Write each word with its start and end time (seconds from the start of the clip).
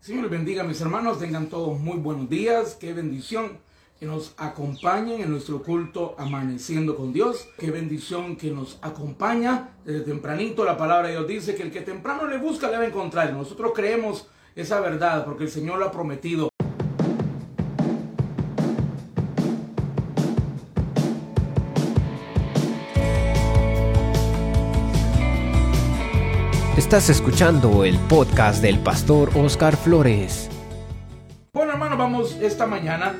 Señor 0.00 0.22
les 0.22 0.30
bendiga 0.30 0.64
mis 0.64 0.80
hermanos, 0.80 1.18
tengan 1.18 1.50
todos 1.50 1.78
muy 1.78 1.98
buenos 1.98 2.30
días, 2.30 2.74
qué 2.80 2.94
bendición 2.94 3.58
que 3.98 4.06
nos 4.06 4.32
acompañen 4.38 5.20
en 5.20 5.30
nuestro 5.30 5.62
culto 5.62 6.14
amaneciendo 6.16 6.96
con 6.96 7.12
Dios, 7.12 7.46
qué 7.58 7.70
bendición 7.70 8.36
que 8.36 8.50
nos 8.50 8.78
acompaña 8.80 9.74
desde 9.84 10.00
tempranito, 10.00 10.64
la 10.64 10.78
palabra 10.78 11.08
de 11.08 11.16
Dios 11.16 11.28
dice 11.28 11.54
que 11.54 11.64
el 11.64 11.70
que 11.70 11.82
temprano 11.82 12.26
le 12.26 12.38
busca 12.38 12.70
le 12.70 12.78
va 12.78 12.84
a 12.84 12.86
encontrar, 12.86 13.30
nosotros 13.34 13.72
creemos 13.74 14.26
esa 14.56 14.80
verdad 14.80 15.26
porque 15.26 15.44
el 15.44 15.50
Señor 15.50 15.78
lo 15.78 15.84
ha 15.84 15.92
prometido. 15.92 16.49
Estás 26.90 27.08
escuchando 27.08 27.84
el 27.84 27.96
podcast 27.96 28.60
del 28.60 28.80
pastor 28.80 29.30
Oscar 29.36 29.76
Flores. 29.76 30.50
Bueno 31.52 31.74
hermano, 31.74 31.96
vamos 31.96 32.36
esta 32.42 32.66
mañana 32.66 33.14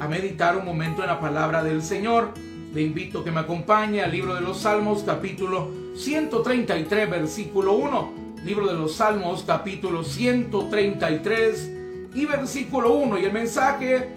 a 0.00 0.08
meditar 0.08 0.56
un 0.56 0.64
momento 0.64 1.02
en 1.02 1.06
la 1.06 1.20
palabra 1.20 1.62
del 1.62 1.84
Señor. 1.84 2.34
Le 2.74 2.82
invito 2.82 3.20
a 3.20 3.24
que 3.24 3.30
me 3.30 3.38
acompañe 3.38 4.02
al 4.02 4.10
libro 4.10 4.34
de 4.34 4.40
los 4.40 4.62
Salmos 4.62 5.04
capítulo 5.04 5.70
133 5.94 7.08
versículo 7.08 7.74
1. 7.74 8.12
Libro 8.44 8.66
de 8.66 8.74
los 8.74 8.96
Salmos 8.96 9.44
capítulo 9.46 10.02
133 10.02 11.70
y 12.16 12.26
versículo 12.26 12.92
1. 12.94 13.18
Y 13.20 13.24
el 13.26 13.32
mensaje 13.32 14.08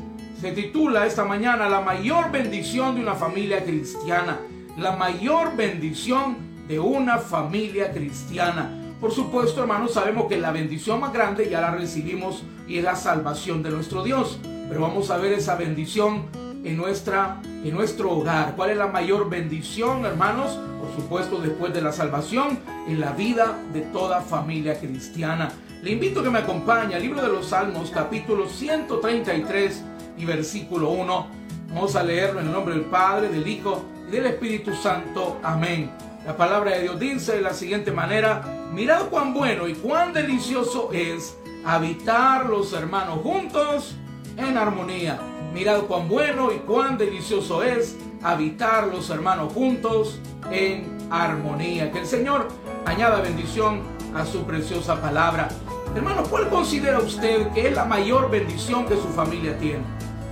se 0.42 0.52
titula 0.52 1.06
esta 1.06 1.26
mañana 1.26 1.70
La 1.70 1.81
mayor 1.81 2.31
bendición 2.31 2.95
de 2.95 3.02
una 3.02 3.14
familia 3.14 3.64
cristiana. 3.64 4.40
La 4.80 4.95
mayor 4.95 5.56
bendición 5.56 6.38
de 6.67 6.80
una 6.80 7.20
familia 7.20 7.92
cristiana. 7.92 8.81
Por 8.99 9.12
supuesto, 9.12 9.62
hermanos, 9.62 9.94
sabemos 9.94 10.27
que 10.27 10.38
la 10.38 10.52
bendición 10.52 10.99
más 10.99 11.12
grande 11.12 11.49
ya 11.49 11.62
la 11.62 11.72
recibimos 11.72 12.44
y 12.67 12.77
es 12.77 12.84
la 12.84 12.95
salvación 12.95 13.62
de 13.62 13.72
nuestro 13.72 14.03
Dios. 14.03 14.40
Pero 14.44 14.81
vamos 14.81 15.12
a 15.12 15.17
ver 15.17 15.34
esa 15.34 15.56
bendición 15.56 16.25
en, 16.64 16.78
nuestra, 16.78 17.42
en 17.44 17.73
nuestro 17.73 18.11
hogar. 18.11 18.55
¿Cuál 18.55 18.72
es 18.72 18.78
la 18.78 18.88
mayor 18.88 19.30
bendición, 19.30 20.05
hermanos? 20.05 20.58
Por 20.80 20.95
supuesto, 20.95 21.39
después 21.39 21.73
de 21.73 21.81
la 21.81 21.92
salvación, 21.92 22.59
en 22.88 23.00
la 23.00 23.11
vida 23.11 23.58
de 23.73 23.81
toda 23.81 24.22
familia 24.22 24.80
cristiana. 24.80 25.52
Le 25.83 25.92
invito 25.92 26.22
a 26.22 26.23
que 26.23 26.30
me 26.30 26.39
acompañe 26.39 26.95
al 26.95 27.02
libro 27.02 27.22
de 27.22 27.27
los 27.27 27.48
Salmos, 27.48 27.92
capítulo 27.92 28.48
133 28.48 29.83
y 30.17 30.25
versículo 30.25 30.89
1. 30.89 31.27
Vamos 31.70 31.95
a 31.95 32.03
leerlo 32.03 32.39
en 32.39 32.48
el 32.48 32.52
nombre 32.53 32.73
del 32.73 32.86
Padre, 32.86 33.30
del 33.30 33.45
Hijo 33.45 33.83
y 34.08 34.11
del 34.11 34.25
Espíritu 34.27 34.73
Santo. 34.73 35.39
Amén. 35.44 35.92
La 36.26 36.36
palabra 36.36 36.72
de 36.72 36.81
Dios 36.81 37.00
dice 37.00 37.34
de 37.34 37.42
la 37.42 37.54
siguiente 37.54 37.92
manera, 37.92 38.42
mirad 38.73 39.09
cuán 39.12 39.31
bueno 39.31 39.68
y 39.68 39.76
cuán 39.76 40.12
delicioso 40.12 40.90
es 40.92 41.38
habitar 41.64 42.48
los 42.48 42.73
hermanos 42.73 43.20
juntos 43.22 43.95
en 44.36 44.58
armonía. 44.58 45.20
Mirad 45.54 45.82
cuán 45.82 46.09
bueno 46.09 46.52
y 46.52 46.58
cuán 46.58 46.98
delicioso 46.98 47.62
es 47.62 47.95
habitar 48.23 48.88
los 48.88 49.12
hermanos 49.12 49.54
juntos 49.54 50.20
en 50.50 50.98
armonía. 51.12 51.92
Que 51.92 52.00
el 52.00 52.08
Señor 52.08 52.48
añada 52.88 53.22
bendición 53.22 53.84
a 54.16 54.26
su 54.26 54.45
preciosa 54.45 55.00
palabra. 55.00 55.48
Hermano, 55.95 56.23
¿cuál 56.23 56.50
considera 56.50 56.98
usted 56.98 57.50
que 57.50 57.67
es 57.67 57.76
la 57.76 57.86
mayor 57.86 58.32
bendición 58.32 58.88
que 58.88 58.95
su 58.95 59.10
familia 59.10 59.56
tiene? 59.60 59.84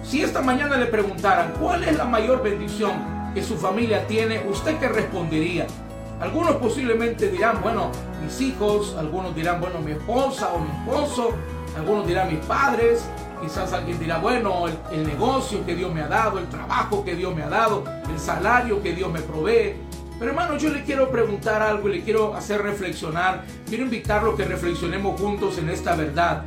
Si 0.02 0.24
esta 0.24 0.42
mañana 0.42 0.76
le 0.76 0.88
preguntaran 0.88 1.54
cuál 1.60 1.84
es 1.84 1.96
la 1.96 2.06
mayor 2.06 2.42
bendición 2.42 3.13
que 3.34 3.44
su 3.44 3.58
familia 3.58 4.08
tiene, 4.08 4.44
¿usted 4.48 4.78
qué 4.80 4.88
respondería? 4.90 5.68
Algunos 6.20 6.56
posiblemente 6.58 7.30
dirán, 7.30 7.62
bueno, 7.62 7.92
mis 8.24 8.40
hijos, 8.42 8.96
algunos 8.98 9.36
dirán, 9.36 9.60
bueno, 9.60 9.80
mi 9.80 9.92
esposa 9.92 10.54
o 10.54 10.60
mi 10.60 10.70
esposo, 10.70 11.32
algunos 11.76 12.08
dirán 12.08 12.30
mis 12.30 12.46
padres, 12.46 13.04
quizás 13.42 13.74
alguien 13.74 14.00
dirá, 14.00 14.20
bueno, 14.20 14.66
el, 14.92 15.06
negocio 15.06 15.66
que 15.66 15.76
Dios 15.76 15.94
me 15.94 16.02
ha 16.02 16.08
dado, 16.08 16.40
el 16.40 16.48
trabajo 16.48 17.04
que 17.04 17.16
Dios 17.16 17.36
me 17.36 17.44
ha 17.44 17.50
dado, 17.50 17.84
el 18.10 18.20
salario 18.20 18.82
que 18.82 18.94
Dios 18.94 19.12
me 19.12 19.20
provee. 19.20 19.76
Pero 20.20 20.32
hermano, 20.32 20.58
yo 20.58 20.70
le 20.70 20.84
quiero 20.84 21.10
preguntar 21.10 21.62
algo 21.62 21.90
y 21.90 21.98
le 21.98 22.04
quiero 22.04 22.36
hacer 22.36 22.62
reflexionar, 22.62 23.44
quiero 23.68 23.84
invitarlo 23.84 24.32
a 24.32 24.38
que 24.38 24.46
reflexionemos 24.46 25.20
juntos 25.20 25.58
en 25.58 25.70
esta 25.70 25.96
verdad. 25.96 26.44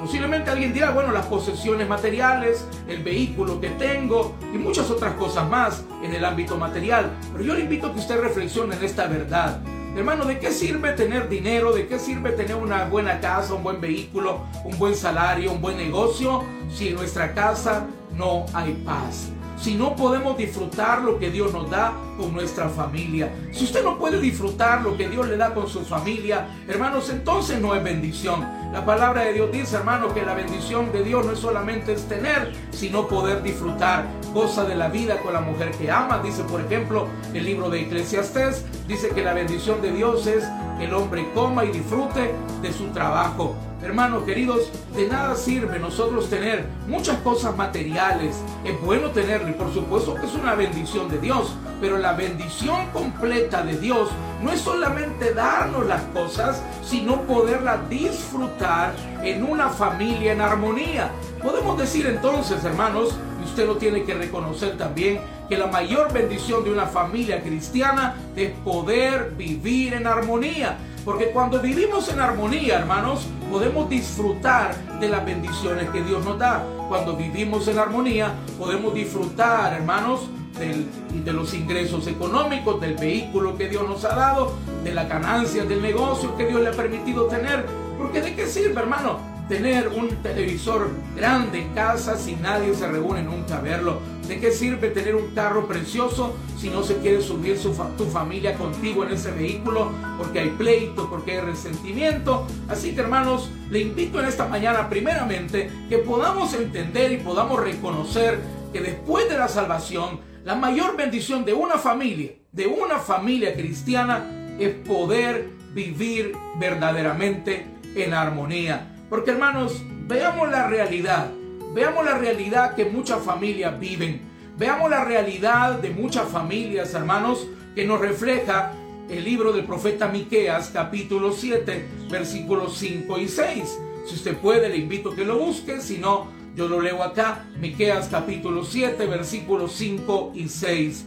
Posiblemente 0.00 0.50
alguien 0.50 0.72
dirá, 0.72 0.90
bueno, 0.90 1.10
las 1.10 1.26
posesiones 1.26 1.88
materiales, 1.88 2.66
el 2.86 3.02
vehículo 3.02 3.60
que 3.60 3.70
tengo 3.70 4.36
y 4.54 4.58
muchas 4.58 4.90
otras 4.90 5.14
cosas 5.14 5.48
más 5.48 5.84
en 6.02 6.14
el 6.14 6.24
ámbito 6.24 6.56
material. 6.56 7.10
Pero 7.32 7.44
yo 7.44 7.54
le 7.54 7.62
invito 7.62 7.88
a 7.88 7.92
que 7.92 7.98
usted 7.98 8.20
reflexione 8.20 8.76
en 8.76 8.84
esta 8.84 9.08
verdad. 9.08 9.60
Hermano, 9.96 10.24
¿de 10.26 10.38
qué 10.38 10.52
sirve 10.52 10.92
tener 10.92 11.28
dinero? 11.28 11.72
¿De 11.72 11.88
qué 11.88 11.98
sirve 11.98 12.30
tener 12.30 12.54
una 12.54 12.84
buena 12.84 13.20
casa, 13.20 13.54
un 13.54 13.64
buen 13.64 13.80
vehículo, 13.80 14.42
un 14.64 14.78
buen 14.78 14.94
salario, 14.94 15.50
un 15.50 15.60
buen 15.60 15.76
negocio 15.76 16.44
si 16.70 16.88
en 16.88 16.94
nuestra 16.94 17.34
casa 17.34 17.86
no 18.14 18.46
hay 18.54 18.74
paz? 18.84 19.32
Si 19.60 19.74
no 19.74 19.96
podemos 19.96 20.36
disfrutar 20.36 21.02
lo 21.02 21.18
que 21.18 21.30
Dios 21.30 21.52
nos 21.52 21.68
da 21.70 21.92
con 22.16 22.32
nuestra 22.32 22.68
familia. 22.68 23.32
Si 23.52 23.64
usted 23.64 23.82
no 23.82 23.98
puede 23.98 24.20
disfrutar 24.20 24.82
lo 24.82 24.96
que 24.96 25.08
Dios 25.08 25.28
le 25.28 25.36
da 25.36 25.54
con 25.54 25.68
su 25.68 25.80
familia, 25.80 26.46
hermanos, 26.68 27.10
entonces 27.10 27.60
no 27.60 27.74
es 27.74 27.82
bendición. 27.82 28.46
La 28.72 28.84
palabra 28.84 29.22
de 29.22 29.32
Dios 29.32 29.50
dice, 29.50 29.76
hermano, 29.76 30.12
que 30.12 30.24
la 30.24 30.34
bendición 30.34 30.92
de 30.92 31.02
Dios 31.02 31.24
no 31.24 31.32
es 31.32 31.38
solamente 31.38 31.92
es 31.92 32.08
tener, 32.08 32.52
sino 32.70 33.08
poder 33.08 33.42
disfrutar. 33.42 34.06
Goza 34.34 34.64
de 34.64 34.74
la 34.74 34.88
vida 34.88 35.18
con 35.18 35.32
la 35.32 35.40
mujer 35.40 35.70
que 35.72 35.90
ama. 35.90 36.18
Dice, 36.18 36.44
por 36.44 36.60
ejemplo, 36.60 37.08
el 37.32 37.44
libro 37.44 37.70
de 37.70 37.80
Eclesiastés, 37.82 38.64
dice 38.86 39.08
que 39.10 39.22
la 39.22 39.32
bendición 39.32 39.80
de 39.80 39.92
Dios 39.92 40.26
es 40.26 40.44
el 40.80 40.92
hombre 40.94 41.28
coma 41.34 41.64
y 41.64 41.72
disfrute 41.72 42.34
de 42.62 42.72
su 42.72 42.88
trabajo. 42.88 43.56
Hermanos 43.80 44.24
queridos, 44.24 44.72
de 44.96 45.06
nada 45.06 45.36
sirve 45.36 45.78
nosotros 45.78 46.28
tener 46.28 46.66
muchas 46.88 47.16
cosas 47.18 47.56
materiales. 47.56 48.34
Es 48.64 48.80
bueno 48.80 49.10
tenerlo 49.10 49.48
y 49.50 49.52
por 49.52 49.72
supuesto 49.72 50.16
que 50.16 50.26
es 50.26 50.34
una 50.34 50.56
bendición 50.56 51.08
de 51.08 51.18
Dios. 51.18 51.54
Pero 51.80 51.96
la 51.96 52.14
bendición 52.14 52.88
completa 52.92 53.62
de 53.62 53.78
Dios 53.78 54.08
no 54.42 54.50
es 54.50 54.60
solamente 54.60 55.32
darnos 55.32 55.86
las 55.86 56.02
cosas, 56.06 56.60
sino 56.82 57.22
poderlas 57.22 57.88
disfrutar 57.88 58.94
en 59.22 59.44
una 59.44 59.68
familia 59.68 60.32
en 60.32 60.40
armonía. 60.40 61.12
Podemos 61.40 61.78
decir 61.78 62.04
entonces, 62.06 62.64
hermanos, 62.64 63.14
y 63.40 63.44
usted 63.44 63.64
lo 63.64 63.76
tiene 63.76 64.02
que 64.02 64.14
reconocer 64.14 64.76
también, 64.76 65.20
que 65.48 65.56
la 65.56 65.68
mayor 65.68 66.12
bendición 66.12 66.64
de 66.64 66.72
una 66.72 66.86
familia 66.86 67.42
cristiana 67.42 68.16
es 68.34 68.50
poder 68.64 69.34
vivir 69.36 69.94
en 69.94 70.08
armonía. 70.08 70.76
Porque 71.08 71.30
cuando 71.30 71.58
vivimos 71.58 72.06
en 72.10 72.20
armonía, 72.20 72.80
hermanos, 72.80 73.26
podemos 73.50 73.88
disfrutar 73.88 74.76
de 75.00 75.08
las 75.08 75.24
bendiciones 75.24 75.88
que 75.88 76.02
Dios 76.02 76.22
nos 76.22 76.38
da. 76.38 76.62
Cuando 76.86 77.16
vivimos 77.16 77.66
en 77.66 77.78
armonía, 77.78 78.34
podemos 78.58 78.92
disfrutar, 78.92 79.72
hermanos, 79.72 80.28
de 80.58 81.32
los 81.32 81.54
ingresos 81.54 82.06
económicos, 82.08 82.78
del 82.82 82.94
vehículo 82.94 83.56
que 83.56 83.70
Dios 83.70 83.88
nos 83.88 84.04
ha 84.04 84.14
dado, 84.14 84.52
de 84.84 84.92
la 84.92 85.04
ganancia 85.04 85.64
del 85.64 85.80
negocio 85.80 86.36
que 86.36 86.44
Dios 86.44 86.60
le 86.60 86.68
ha 86.68 86.72
permitido 86.72 87.24
tener. 87.24 87.64
Porque 87.96 88.20
de 88.20 88.34
qué 88.34 88.46
sirve, 88.46 88.78
hermano, 88.78 89.18
tener 89.48 89.88
un 89.88 90.08
televisor 90.22 90.90
grande 91.16 91.62
en 91.62 91.74
casa 91.74 92.16
si 92.16 92.36
nadie 92.36 92.74
se 92.74 92.86
reúne 92.86 93.22
nunca 93.22 93.58
a 93.58 93.60
verlo? 93.60 94.00
¿De 94.28 94.38
qué 94.38 94.52
sirve 94.52 94.90
tener 94.90 95.16
un 95.16 95.34
carro 95.34 95.66
precioso 95.66 96.36
si 96.58 96.68
no 96.68 96.82
se 96.82 96.98
quiere 96.98 97.22
subir 97.22 97.56
su 97.56 97.74
tu 97.96 98.04
familia 98.04 98.54
contigo 98.56 99.04
en 99.04 99.12
ese 99.12 99.30
vehículo? 99.30 99.90
Porque 100.18 100.40
hay 100.40 100.50
pleito, 100.50 101.08
porque 101.08 101.32
hay 101.32 101.40
resentimiento. 101.40 102.46
Así 102.68 102.94
que 102.94 103.00
hermanos, 103.00 103.50
le 103.70 103.80
invito 103.80 104.20
en 104.20 104.26
esta 104.26 104.46
mañana 104.46 104.88
primeramente 104.90 105.70
que 105.88 105.98
podamos 105.98 106.52
entender 106.52 107.12
y 107.12 107.16
podamos 107.16 107.58
reconocer 107.60 108.38
que 108.72 108.80
después 108.80 109.28
de 109.30 109.38
la 109.38 109.48
salvación, 109.48 110.20
la 110.44 110.54
mayor 110.54 110.96
bendición 110.96 111.46
de 111.46 111.54
una 111.54 111.78
familia, 111.78 112.32
de 112.52 112.66
una 112.66 112.98
familia 112.98 113.54
cristiana, 113.54 114.56
es 114.58 114.74
poder 114.74 115.48
vivir 115.72 116.32
verdaderamente 116.58 117.66
en 117.94 118.12
armonía. 118.12 118.97
Porque 119.08 119.30
hermanos, 119.30 119.82
veamos 120.06 120.50
la 120.50 120.66
realidad. 120.66 121.30
Veamos 121.74 122.04
la 122.04 122.18
realidad 122.18 122.74
que 122.74 122.84
muchas 122.84 123.22
familias 123.22 123.78
viven. 123.78 124.20
Veamos 124.58 124.90
la 124.90 125.04
realidad 125.04 125.78
de 125.78 125.90
muchas 125.90 126.28
familias, 126.28 126.92
hermanos, 126.94 127.46
que 127.74 127.86
nos 127.86 128.00
refleja 128.00 128.72
el 129.08 129.24
libro 129.24 129.52
del 129.52 129.64
profeta 129.64 130.08
Miqueas, 130.08 130.70
capítulo 130.72 131.32
7, 131.32 131.88
versículos 132.10 132.76
5 132.76 133.18
y 133.18 133.28
6. 133.28 133.78
Si 134.06 134.14
usted 134.14 134.36
puede, 134.36 134.68
le 134.68 134.76
invito 134.76 135.12
a 135.12 135.16
que 135.16 135.24
lo 135.24 135.38
busque, 135.38 135.80
si 135.80 135.98
no, 135.98 136.26
yo 136.54 136.68
lo 136.68 136.80
leo 136.80 137.02
acá, 137.02 137.46
Miqueas 137.58 138.08
capítulo 138.08 138.64
7, 138.64 139.06
versículos 139.06 139.72
5 139.72 140.32
y 140.34 140.48
6. 140.48 141.06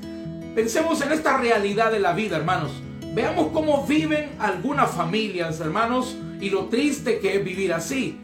Pensemos 0.55 1.01
en 1.01 1.11
esta 1.11 1.37
realidad 1.37 1.91
de 1.91 1.99
la 1.99 2.13
vida, 2.13 2.37
hermanos. 2.37 2.71
Veamos 3.13 3.51
cómo 3.51 3.85
viven 3.85 4.29
algunas 4.39 4.91
familias, 4.91 5.59
hermanos, 5.59 6.15
y 6.39 6.49
lo 6.49 6.67
triste 6.67 7.19
que 7.19 7.35
es 7.35 7.43
vivir 7.43 7.73
así. 7.73 8.21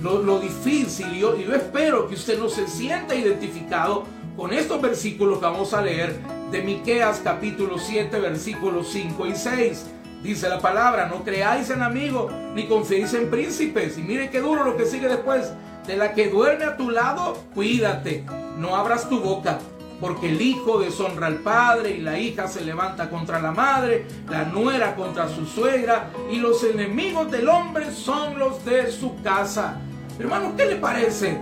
Lo, 0.00 0.38
difícil, 0.38 1.12
y 1.12 1.18
yo, 1.18 1.36
yo 1.36 1.52
espero 1.56 2.06
que 2.06 2.14
usted 2.14 2.38
no 2.38 2.48
se 2.48 2.68
sienta 2.68 3.16
identificado 3.16 4.04
con 4.36 4.52
estos 4.52 4.80
versículos 4.80 5.40
que 5.40 5.44
vamos 5.44 5.74
a 5.74 5.82
leer 5.82 6.16
de 6.52 6.62
Miqueas 6.62 7.20
capítulo 7.24 7.78
7, 7.78 8.20
versículos 8.20 8.90
5 8.92 9.26
y 9.26 9.34
6. 9.34 9.86
Dice 10.22 10.48
la 10.48 10.60
palabra, 10.60 11.06
no 11.06 11.24
creáis 11.24 11.70
en 11.70 11.82
amigos, 11.82 12.32
ni 12.54 12.66
confiéis 12.66 13.14
en 13.14 13.30
príncipes. 13.30 13.98
Y 13.98 14.02
mire 14.02 14.30
qué 14.30 14.40
duro 14.40 14.62
lo 14.62 14.76
que 14.76 14.86
sigue 14.86 15.08
después. 15.08 15.52
De 15.88 15.96
la 15.96 16.14
que 16.14 16.28
duerme 16.28 16.64
a 16.64 16.76
tu 16.76 16.90
lado, 16.90 17.36
cuídate. 17.54 18.24
No 18.56 18.76
abras 18.76 19.08
tu 19.08 19.18
boca, 19.18 19.58
porque 20.00 20.28
el 20.30 20.40
hijo 20.40 20.78
deshonra 20.78 21.26
al 21.26 21.38
padre 21.38 21.90
y 21.90 22.00
la 22.00 22.18
hija 22.18 22.46
se 22.48 22.60
levanta 22.60 23.10
contra 23.10 23.40
la 23.40 23.52
madre, 23.52 24.06
la 24.28 24.44
nuera 24.44 24.94
contra 24.94 25.28
su 25.28 25.46
suegra, 25.46 26.10
y 26.30 26.36
los 26.36 26.62
enemigos 26.64 27.30
del 27.30 27.48
hombre 27.48 27.92
son 27.92 28.38
los 28.38 28.64
de 28.64 28.90
su 28.90 29.20
casa. 29.22 29.80
Hermano, 30.18 30.54
¿qué 30.56 30.66
le 30.66 30.76
parece? 30.76 31.38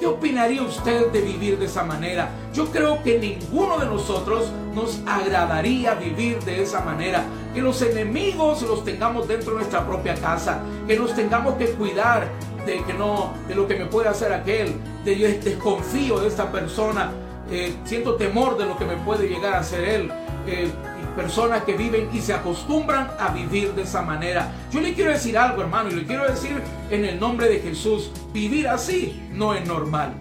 ¿Qué 0.00 0.06
opinaría 0.06 0.62
usted 0.62 1.12
de 1.12 1.20
vivir 1.20 1.58
de 1.58 1.66
esa 1.66 1.84
manera? 1.84 2.28
Yo 2.52 2.66
creo 2.66 3.02
que 3.02 3.18
ninguno 3.18 3.78
de 3.78 3.86
nosotros 3.86 4.50
nos 4.74 5.00
agradaría 5.06 5.94
vivir 5.94 6.40
de 6.40 6.62
esa 6.62 6.80
manera. 6.80 7.24
Que 7.54 7.62
los 7.62 7.80
enemigos 7.80 8.62
los 8.62 8.84
tengamos 8.84 9.28
dentro 9.28 9.52
de 9.52 9.58
nuestra 9.58 9.86
propia 9.86 10.14
casa. 10.16 10.60
Que 10.88 10.98
nos 10.98 11.14
tengamos 11.14 11.54
que 11.54 11.66
cuidar 11.70 12.28
de 12.66 12.82
que 12.82 12.92
no, 12.92 13.34
de 13.46 13.54
lo 13.54 13.68
que 13.68 13.76
me 13.76 13.86
puede 13.86 14.08
hacer 14.08 14.32
aquel. 14.32 14.74
De 15.04 15.16
yo 15.16 15.28
desconfío 15.28 16.18
de 16.18 16.28
esta 16.28 16.50
persona. 16.50 17.12
Eh, 17.50 17.74
siento 17.84 18.14
temor 18.14 18.56
de 18.56 18.66
lo 18.66 18.76
que 18.76 18.84
me 18.84 18.96
puede 18.96 19.28
llegar 19.28 19.54
a 19.54 19.60
hacer 19.60 19.88
él. 19.88 20.12
Eh, 20.46 20.70
personas 21.16 21.64
que 21.64 21.74
viven 21.74 22.08
y 22.12 22.20
se 22.20 22.34
acostumbran 22.34 23.10
a 23.18 23.28
vivir 23.28 23.72
de 23.74 23.82
esa 23.82 24.02
manera. 24.02 24.52
Yo 24.72 24.80
le 24.80 24.94
quiero 24.94 25.10
decir 25.10 25.38
algo, 25.38 25.62
hermano, 25.62 25.90
y 25.90 25.94
le 25.94 26.04
quiero 26.04 26.28
decir 26.28 26.60
en 26.90 27.04
el 27.04 27.20
nombre 27.20 27.48
de 27.48 27.60
Jesús, 27.60 28.10
vivir 28.32 28.68
así 28.68 29.22
no 29.32 29.54
es 29.54 29.66
normal. 29.66 30.12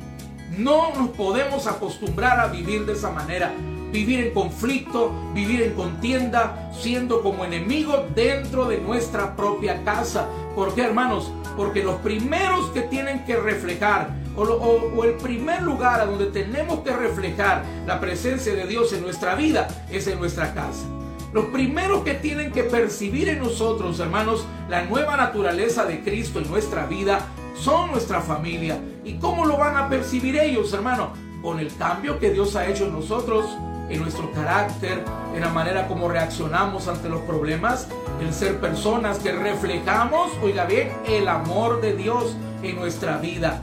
No 0.57 0.93
nos 0.95 1.09
podemos 1.09 1.65
acostumbrar 1.65 2.39
a 2.39 2.47
vivir 2.47 2.85
de 2.85 2.93
esa 2.93 3.09
manera. 3.09 3.51
Vivir 3.91 4.27
en 4.27 4.33
conflicto, 4.33 5.11
vivir 5.33 5.61
en 5.61 5.73
contienda, 5.73 6.71
siendo 6.73 7.21
como 7.21 7.45
enemigos 7.45 8.01
dentro 8.15 8.65
de 8.65 8.79
nuestra 8.79 9.35
propia 9.35 9.83
casa. 9.83 10.27
¿Por 10.55 10.73
qué, 10.73 10.83
hermanos? 10.83 11.31
Porque 11.55 11.83
los 11.83 11.95
primeros 11.97 12.69
que 12.71 12.81
tienen 12.81 13.25
que 13.25 13.35
reflejar 13.35 14.09
o, 14.35 15.03
el 15.03 15.13
primer 15.13 15.61
lugar 15.61 16.01
a 16.01 16.05
donde 16.05 16.27
tenemos 16.27 16.79
que 16.79 16.91
reflejar 16.91 17.63
la 17.85 17.99
presencia 17.99 18.53
de 18.53 18.65
Dios 18.65 18.93
en 18.93 19.01
nuestra 19.01 19.35
vida 19.35 19.67
es 19.91 20.07
en 20.07 20.19
nuestra 20.19 20.53
casa. 20.53 20.85
Los 21.33 21.45
primeros 21.45 22.03
que 22.03 22.13
tienen 22.13 22.51
que 22.51 22.63
percibir 22.63 23.27
en 23.29 23.39
nosotros, 23.39 23.99
hermanos, 23.99 24.45
la 24.69 24.83
nueva 24.83 25.17
naturaleza 25.17 25.85
de 25.85 26.03
Cristo 26.03 26.39
en 26.39 26.49
nuestra 26.49 26.85
vida 26.85 27.21
son 27.55 27.91
nuestra 27.91 28.21
familia. 28.21 28.79
¿Y 29.03 29.13
cómo 29.15 29.45
lo 29.45 29.57
van 29.57 29.75
a 29.75 29.89
percibir 29.89 30.37
ellos, 30.37 30.71
hermano? 30.73 31.13
Con 31.41 31.59
el 31.59 31.75
cambio 31.75 32.19
que 32.19 32.29
Dios 32.29 32.55
ha 32.55 32.67
hecho 32.67 32.85
en 32.85 32.93
nosotros, 32.93 33.45
en 33.89 34.01
nuestro 34.01 34.31
carácter, 34.31 35.03
en 35.33 35.41
la 35.41 35.49
manera 35.49 35.87
como 35.87 36.07
reaccionamos 36.07 36.87
ante 36.87 37.09
los 37.09 37.21
problemas, 37.21 37.87
en 38.21 38.33
ser 38.33 38.59
personas 38.59 39.19
que 39.19 39.31
reflejamos, 39.31 40.31
oiga 40.41 40.65
bien, 40.65 40.91
el 41.07 41.27
amor 41.27 41.81
de 41.81 41.95
Dios 41.95 42.35
en 42.61 42.75
nuestra 42.75 43.17
vida. 43.17 43.61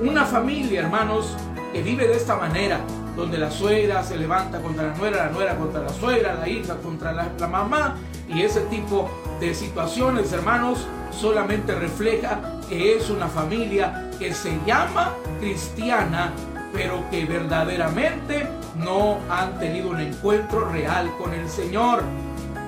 Una 0.00 0.26
familia, 0.26 0.80
hermanos, 0.80 1.34
que 1.72 1.82
vive 1.82 2.06
de 2.06 2.16
esta 2.16 2.36
manera, 2.36 2.80
donde 3.16 3.38
la 3.38 3.50
suegra 3.50 4.02
se 4.02 4.18
levanta 4.18 4.60
contra 4.60 4.88
la 4.88 4.94
nuera, 4.94 5.24
la 5.24 5.32
nuera 5.32 5.56
contra 5.56 5.82
la 5.82 5.88
suegra, 5.88 6.34
la 6.34 6.46
hija 6.46 6.76
contra 6.76 7.12
la, 7.12 7.48
mamá, 7.48 7.96
y 8.28 8.42
ese 8.42 8.60
tipo 8.62 9.08
de 9.40 9.54
situaciones, 9.54 10.30
hermanos, 10.32 10.86
solamente 11.10 11.74
refleja 11.74 12.60
que 12.68 12.96
es 12.96 13.08
una 13.08 13.26
familia 13.26 14.10
que 14.18 14.34
se 14.34 14.58
llama 14.66 15.14
cristiana, 15.40 16.30
pero 16.74 17.02
que 17.10 17.24
verdaderamente 17.24 18.46
no 18.76 19.16
han 19.30 19.58
tenido 19.58 19.88
un 19.88 20.00
encuentro 20.00 20.68
real 20.68 21.10
con 21.16 21.32
el 21.32 21.48
Señor. 21.48 22.02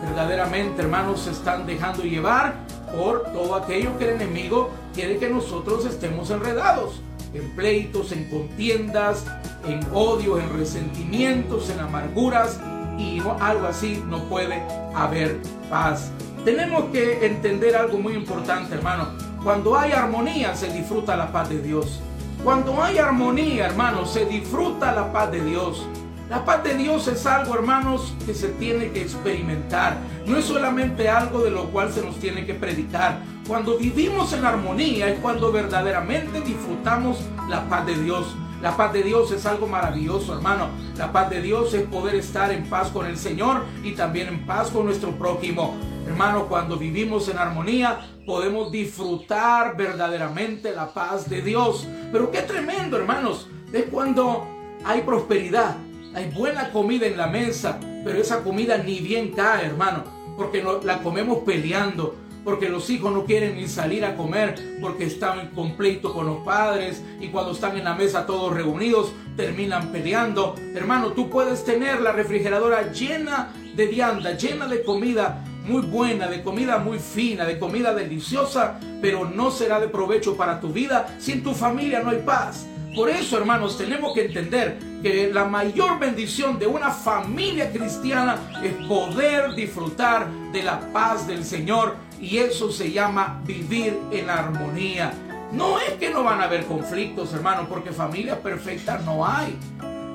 Verdaderamente, 0.03 0.81
hermanos, 0.81 1.21
se 1.21 1.33
están 1.33 1.67
dejando 1.67 2.05
llevar 2.05 2.55
por 2.97 3.25
todo 3.35 3.55
aquello 3.55 3.99
que 3.99 4.05
el 4.09 4.23
enemigo 4.23 4.71
quiere 4.95 5.19
que 5.19 5.29
nosotros 5.29 5.85
estemos 5.85 6.31
enredados 6.31 7.03
en 7.35 7.51
pleitos, 7.51 8.13
en 8.13 8.29
contiendas, 8.29 9.27
en 9.67 9.81
odio, 9.93 10.39
en 10.39 10.53
resentimientos, 10.57 11.71
en 11.71 11.81
amarguras 11.81 12.61
y 12.99 13.21
algo 13.41 13.67
así 13.67 14.03
no 14.07 14.25
puede 14.25 14.63
haber 14.95 15.39
paz. 15.71 16.11
Tenemos 16.45 16.85
que 16.93 17.27
entender 17.27 17.77
algo 17.77 17.99
muy 17.99 18.15
importante, 18.15 18.75
hermano. 18.75 19.09
Cuando 19.43 19.79
hay 19.79 19.93
armonía 19.93 20.55
se 20.55 20.73
disfruta 20.73 21.17
la 21.17 21.31
paz 21.31 21.49
de 21.49 21.63
Dios. 21.63 22.01
Cuando 22.43 22.83
hay 22.83 22.99
armonía, 22.99 23.67
hermano, 23.67 24.07
se 24.07 24.25
disfruta 24.25 24.93
la 24.93 25.13
paz 25.13 25.31
de 25.31 25.45
Dios. 25.45 25.87
La 26.31 26.45
paz 26.45 26.63
de 26.63 26.75
Dios 26.75 27.09
es 27.09 27.25
algo, 27.27 27.55
hermanos, 27.55 28.15
que 28.27 28.35
se 28.35 28.49
tiene 28.49 28.91
que 28.91 29.03
experimentar. 29.03 29.97
No 30.27 30.37
es 30.37 30.45
solamente 30.45 31.09
algo 31.09 31.41
de 31.41 31.51
lo 31.51 31.71
cual 31.71 31.93
se 31.93 32.05
nos 32.05 32.17
tiene 32.17 32.45
que 32.45 32.55
predicar. 32.55 33.19
Cuando 33.49 33.79
vivimos 33.79 34.35
en 34.35 34.45
armonía 34.45 35.09
es 35.09 35.21
cuando 35.21 35.51
verdaderamente 35.51 36.43
disfrutamos 36.43 37.19
la 37.49 37.67
paz 37.67 37.87
de 37.87 37.95
Dios. 37.95 38.37
La 38.61 38.77
paz 38.77 38.93
de 38.93 39.03
Dios 39.03 39.33
es 39.33 39.47
algo 39.47 39.67
maravilloso, 39.67 40.35
hermano. 40.35 40.69
La 40.99 41.13
paz 41.13 41.31
de 41.31 41.41
Dios 41.41 41.73
es 41.73 41.87
poder 41.87 42.17
estar 42.17 42.53
en 42.53 42.69
paz 42.69 42.91
con 42.91 43.07
el 43.07 43.17
Señor 43.17 43.65
y 43.83 43.93
también 43.93 44.29
en 44.29 44.45
paz 44.45 44.69
con 44.69 44.85
nuestro 44.85 45.13
prójimo. 45.13 45.75
Hermano, 46.07 46.47
cuando 46.47 46.77
vivimos 46.77 47.27
en 47.31 47.39
armonía, 47.39 48.01
podemos 48.27 48.71
disfrutar 48.71 49.79
verdaderamente 49.79 50.75
la 50.75 50.93
paz 50.93 51.31
de 51.31 51.41
Dios. 51.41 51.89
Pero 52.13 52.31
qué 52.31 52.43
tremendo, 52.43 52.99
hermanos, 52.99 53.49
es 53.73 53.85
cuando 53.85 54.47
hay 54.85 55.01
prosperidad, 55.01 55.75
hay 56.15 56.29
buena 56.33 56.71
comida 56.71 57.07
en 57.07 57.17
la 57.17 57.29
mesa, 57.29 57.81
pero 58.05 58.21
esa 58.21 58.45
comida 58.45 58.77
ni 58.77 58.99
bien 58.99 59.33
cae, 59.33 59.65
hermano, 59.65 60.05
porque 60.37 60.63
la 60.85 60.99
comemos 60.99 61.39
peleando, 61.47 62.15
porque 62.45 62.69
los 62.69 62.89
hijos 62.91 63.13
no 63.13 63.25
quieren 63.25 63.57
ni 63.57 63.69
salir 63.69 64.05
a 64.05 64.17
comer 64.17 64.79
porque 64.81 65.05
están 65.05 65.39
en 65.41 65.49
con 65.49 66.27
los 66.27 66.39
padres 66.45 67.03
y 67.21 67.29
cuando 67.29 67.53
están 67.53 67.77
en 67.77 67.85
la 67.85 67.95
mesa 67.95 68.27
todos 68.27 68.53
reunidos 68.53 69.13
terminan 69.37 69.93
peleando. 69.93 70.55
Hermano, 70.75 71.13
tú 71.13 71.31
puedes 71.31 71.65
tener 71.65 72.01
la 72.01 72.13
refrigeradora 72.13 72.93
llena 72.93 73.53
de 73.75 73.87
vianda, 73.87 74.37
llena 74.37 74.67
de 74.67 74.83
comida 74.83 75.45
muy 75.65 75.83
buena, 75.83 76.27
de 76.27 76.43
comida 76.43 76.79
muy 76.79 76.99
fina, 76.99 77.45
de 77.45 77.59
comida 77.59 77.95
deliciosa, 77.95 78.81
pero 79.01 79.25
no 79.25 79.51
será 79.51 79.79
de 79.79 79.89
provecho 79.89 80.37
para 80.37 80.61
tu 80.61 80.73
vida 80.73 81.15
si 81.19 81.33
en 81.33 81.43
tu 81.43 81.55
familia 81.55 82.01
no 82.01 82.11
hay 82.11 82.23
paz. 82.25 82.67
Por 82.95 83.11
eso, 83.11 83.37
hermanos, 83.37 83.77
tenemos 83.77 84.15
que 84.15 84.25
entender 84.25 84.79
que 85.03 85.31
la 85.33 85.45
mayor 85.45 85.99
bendición 85.99 86.59
de 86.59 86.67
una 86.67 86.91
familia 86.91 87.71
cristiana 87.71 88.39
es 88.63 88.73
poder 88.87 89.55
disfrutar 89.55 90.29
de 90.53 90.63
la 90.63 90.81
paz 90.93 91.27
del 91.27 91.45
Señor 91.45 91.97
y 92.21 92.39
eso 92.39 92.71
se 92.71 92.91
llama 92.91 93.41
vivir 93.45 93.99
en 94.11 94.29
armonía. 94.29 95.13
No 95.53 95.79
es 95.79 95.93
que 95.93 96.11
no 96.11 96.25
van 96.25 96.41
a 96.41 96.45
haber 96.45 96.65
conflictos, 96.67 97.33
hermanos, 97.33 97.67
porque 97.69 97.93
familia 97.93 98.41
perfecta 98.43 98.99
no 98.99 99.27
hay. 99.27 99.57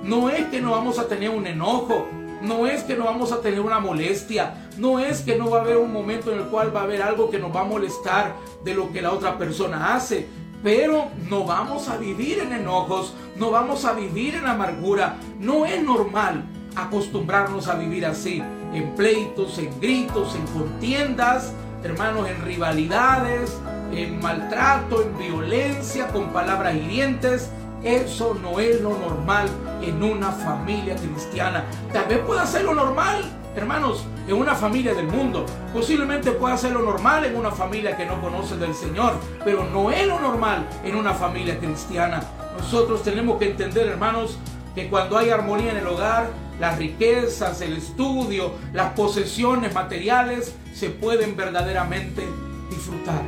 No 0.04 0.30
es 0.30 0.46
que 0.48 0.62
no 0.62 0.72
vamos 0.72 1.00
a 1.00 1.08
tener 1.08 1.30
un 1.30 1.48
enojo, 1.48 2.08
no 2.42 2.68
es 2.68 2.84
que 2.84 2.96
no 2.96 3.06
vamos 3.06 3.32
a 3.32 3.40
tener 3.40 3.62
una 3.62 3.80
molestia, 3.80 4.70
no 4.78 5.00
es 5.00 5.22
que 5.22 5.38
no 5.38 5.50
va 5.50 5.60
a 5.60 5.62
haber 5.62 5.78
un 5.78 5.94
momento 5.94 6.32
en 6.32 6.40
el 6.40 6.46
cual 6.48 6.76
va 6.76 6.82
a 6.82 6.84
haber 6.84 7.02
algo 7.02 7.32
que 7.32 7.40
nos 7.40 7.56
va 7.56 7.62
a 7.62 7.66
molestar 7.66 8.36
de 8.66 8.74
lo 8.76 8.92
que 8.92 9.02
la 9.02 9.14
otra 9.14 9.38
persona 9.38 9.96
hace. 9.96 10.28
Pero 10.64 11.10
no 11.30 11.44
vamos 11.44 11.90
a 11.90 11.98
vivir 11.98 12.40
en 12.40 12.54
enojos, 12.54 13.14
no 13.36 13.52
vamos 13.52 13.84
a 13.84 13.92
vivir 13.92 14.36
en 14.36 14.48
amargura. 14.48 15.18
No 15.40 15.66
es 15.66 15.84
normal 15.84 16.46
acostumbrarnos 16.76 17.68
a 17.68 17.76
vivir 17.76 18.06
así, 18.06 18.42
en 18.74 18.96
pleitos, 18.96 19.58
en 19.60 19.80
gritos, 19.80 20.36
en 20.36 20.48
contiendas, 20.48 21.54
hermanos, 21.84 22.30
en 22.30 22.42
rivalidades, 22.44 23.60
en 23.92 24.22
maltrato, 24.22 25.04
en 25.04 25.18
violencia, 25.18 26.08
con 26.08 26.30
palabras 26.30 26.76
hirientes. 26.76 27.52
Eso 27.84 28.34
no 28.42 28.60
es 28.62 28.80
lo 28.80 28.98
normal 28.98 29.50
en 29.82 30.02
una 30.02 30.32
familia 30.32 30.96
cristiana. 30.96 31.66
Tal 31.92 32.08
vez 32.08 32.20
pueda 32.20 32.48
ser 32.48 32.64
lo 32.64 32.74
normal 32.74 33.22
hermanos, 33.56 34.06
en 34.28 34.36
una 34.36 34.56
familia 34.56 34.94
del 34.94 35.08
mundo. 35.08 35.46
Posiblemente 35.74 36.32
pueda 36.32 36.58
ser 36.58 36.72
lo 36.72 36.82
normal 36.82 37.26
en 37.26 37.36
una 37.36 37.52
familia 37.52 37.96
que 37.96 38.06
no 38.06 38.22
conoce 38.22 38.58
del 38.58 38.74
Señor, 38.74 39.14
pero 39.44 39.66
no 39.66 39.92
es 39.92 40.08
lo 40.08 40.20
normal 40.20 40.68
en 40.84 40.96
una 40.96 41.14
familia 41.14 41.60
cristiana. 41.60 42.24
Nosotros 42.58 43.04
tenemos 43.04 43.38
que 43.40 43.52
entender, 43.52 43.88
hermanos, 43.88 44.38
que 44.76 44.90
cuando 44.90 45.18
hay 45.18 45.30
armonía 45.30 45.72
en 45.72 45.78
el 45.78 45.88
hogar, 45.88 46.30
las 46.60 46.78
riquezas, 46.78 47.62
el 47.62 47.78
estudio, 47.78 48.54
las 48.74 48.94
posesiones 48.94 49.74
materiales 49.74 50.56
se 50.74 50.90
pueden 50.90 51.36
verdaderamente 51.36 52.24
disfrutar. 52.70 53.22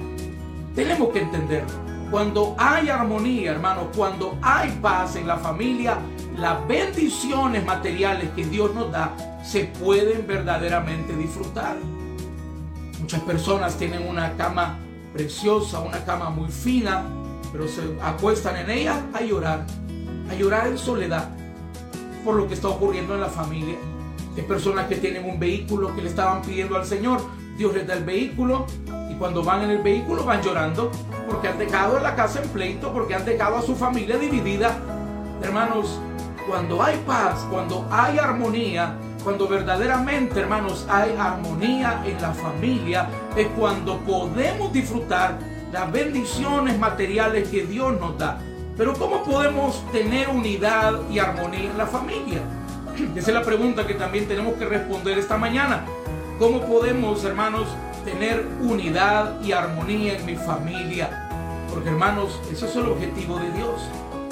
Tenemos 0.75 1.09
que 1.09 1.19
entenderlo. 1.21 1.94
Cuando 2.11 2.55
hay 2.57 2.89
armonía, 2.89 3.51
hermanos, 3.51 3.87
cuando 3.95 4.37
hay 4.41 4.69
paz 4.81 5.15
en 5.15 5.27
la 5.27 5.37
familia, 5.37 5.97
las 6.37 6.67
bendiciones 6.67 7.65
materiales 7.65 8.29
que 8.35 8.45
Dios 8.45 8.73
nos 8.75 8.91
da 8.91 9.15
se 9.43 9.65
pueden 9.65 10.27
verdaderamente 10.27 11.15
disfrutar. 11.15 11.77
Muchas 12.99 13.21
personas 13.21 13.77
tienen 13.77 14.07
una 14.07 14.33
cama 14.33 14.77
preciosa, 15.13 15.79
una 15.79 16.03
cama 16.05 16.29
muy 16.29 16.49
fina, 16.49 17.03
pero 17.51 17.67
se 17.67 17.81
acuestan 18.01 18.57
en 18.57 18.69
ella 18.69 19.01
a 19.13 19.21
llorar, 19.21 19.65
a 20.29 20.35
llorar 20.35 20.67
en 20.67 20.77
soledad 20.77 21.29
por 22.23 22.35
lo 22.35 22.47
que 22.47 22.53
está 22.53 22.67
ocurriendo 22.67 23.15
en 23.15 23.21
la 23.21 23.29
familia. 23.29 23.75
Hay 24.35 24.43
personas 24.43 24.87
que 24.87 24.95
tienen 24.95 25.25
un 25.25 25.39
vehículo 25.39 25.95
que 25.95 26.01
le 26.01 26.09
estaban 26.09 26.41
pidiendo 26.41 26.75
al 26.75 26.85
Señor. 26.85 27.21
Dios 27.57 27.73
les 27.73 27.87
da 27.87 27.93
el 27.93 28.03
vehículo 28.03 28.65
cuando 29.19 29.43
van 29.43 29.63
en 29.63 29.71
el 29.71 29.81
vehículo 29.81 30.23
van 30.23 30.41
llorando 30.41 30.91
porque 31.27 31.47
han 31.47 31.57
dejado 31.57 31.99
la 31.99 32.15
casa 32.15 32.41
en 32.41 32.49
pleito, 32.49 32.93
porque 32.93 33.15
han 33.15 33.25
dejado 33.25 33.57
a 33.57 33.61
su 33.61 33.75
familia 33.75 34.17
dividida. 34.17 34.77
Hermanos, 35.41 35.99
cuando 36.47 36.81
hay 36.81 36.97
paz, 37.05 37.45
cuando 37.49 37.87
hay 37.91 38.19
armonía, 38.19 38.95
cuando 39.23 39.47
verdaderamente, 39.47 40.39
hermanos, 40.39 40.85
hay 40.87 41.15
armonía 41.17 42.03
en 42.05 42.21
la 42.21 42.31
familia, 42.31 43.09
es 43.35 43.47
cuando 43.57 43.97
podemos 43.99 44.71
disfrutar 44.71 45.39
las 45.71 45.91
bendiciones 45.91 46.77
materiales 46.77 47.49
que 47.49 47.65
Dios 47.65 47.99
nos 47.99 48.17
da. 48.17 48.39
Pero 48.77 48.93
¿cómo 48.93 49.23
podemos 49.23 49.83
tener 49.91 50.29
unidad 50.29 50.93
y 51.09 51.19
armonía 51.19 51.71
en 51.71 51.77
la 51.77 51.87
familia? 51.87 52.41
Esa 53.15 53.31
es 53.31 53.33
la 53.33 53.41
pregunta 53.41 53.87
que 53.87 53.95
también 53.95 54.27
tenemos 54.27 54.53
que 54.55 54.65
responder 54.65 55.17
esta 55.17 55.37
mañana. 55.37 55.85
¿Cómo 56.37 56.61
podemos, 56.61 57.23
hermanos, 57.23 57.67
tener 58.05 58.47
unidad 58.61 59.41
y 59.41 59.51
armonía 59.51 60.17
en 60.17 60.25
mi 60.25 60.35
familia? 60.35 61.27
Porque, 61.69 61.89
hermanos, 61.89 62.39
ese 62.51 62.67
es 62.67 62.75
el 62.75 62.85
objetivo 62.85 63.37
de 63.39 63.51
Dios. 63.51 63.81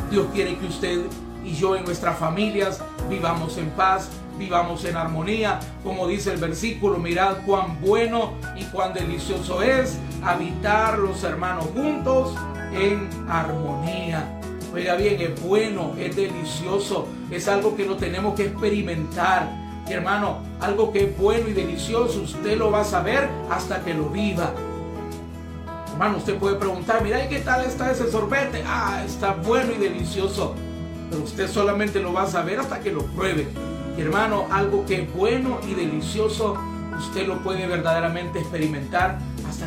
Dios 0.09 0.27
quiere 0.33 0.57
que 0.57 0.67
usted 0.67 1.01
y 1.43 1.53
yo 1.55 1.75
en 1.75 1.83
nuestras 1.83 2.17
familias 2.17 2.81
vivamos 3.09 3.57
en 3.57 3.69
paz, 3.71 4.09
vivamos 4.37 4.85
en 4.85 4.95
armonía. 4.95 5.59
Como 5.83 6.07
dice 6.07 6.31
el 6.31 6.39
versículo, 6.39 6.99
mirad 6.99 7.37
cuán 7.45 7.81
bueno 7.81 8.33
y 8.55 8.63
cuán 8.65 8.93
delicioso 8.93 9.61
es 9.61 9.97
habitar 10.23 10.99
los 10.99 11.23
hermanos 11.23 11.65
juntos 11.75 12.33
en 12.73 13.09
armonía. 13.27 14.39
Oiga 14.73 14.95
bien, 14.95 15.21
es 15.21 15.41
bueno, 15.41 15.93
es 15.99 16.15
delicioso, 16.15 17.07
es 17.29 17.47
algo 17.47 17.75
que 17.75 17.85
no 17.85 17.95
tenemos 17.95 18.35
que 18.35 18.45
experimentar. 18.45 19.62
Y 19.87 19.93
hermano, 19.93 20.39
algo 20.61 20.91
que 20.91 21.05
es 21.05 21.17
bueno 21.17 21.47
y 21.49 21.53
delicioso, 21.53 22.21
usted 22.21 22.57
lo 22.57 22.71
va 22.71 22.81
a 22.81 22.85
saber 22.85 23.29
hasta 23.49 23.83
que 23.83 23.93
lo 23.93 24.09
viva. 24.09 24.53
Hermano, 25.91 26.17
usted 26.17 26.37
puede 26.37 26.55
preguntar, 26.55 27.03
mira, 27.03 27.23
¿y 27.23 27.29
qué 27.29 27.39
tal 27.39 27.65
está 27.65 27.91
ese 27.91 28.09
sorbete? 28.09 28.63
Ah, 28.65 29.03
está 29.05 29.33
bueno 29.33 29.73
y 29.73 29.77
delicioso. 29.77 30.55
Pero 31.09 31.23
usted 31.23 31.49
solamente 31.49 31.99
lo 31.99 32.13
va 32.13 32.23
a 32.23 32.27
saber 32.27 32.59
hasta 32.59 32.79
que 32.79 32.91
lo 32.91 33.03
pruebe. 33.07 33.47
Y 33.97 34.01
hermano, 34.01 34.47
algo 34.51 34.85
que 34.85 35.01
es 35.03 35.13
bueno 35.13 35.59
y 35.67 35.73
delicioso, 35.75 36.57
usted 36.97 37.27
lo 37.27 37.39
puede 37.39 37.67
verdaderamente 37.67 38.39
experimentar 38.39 39.19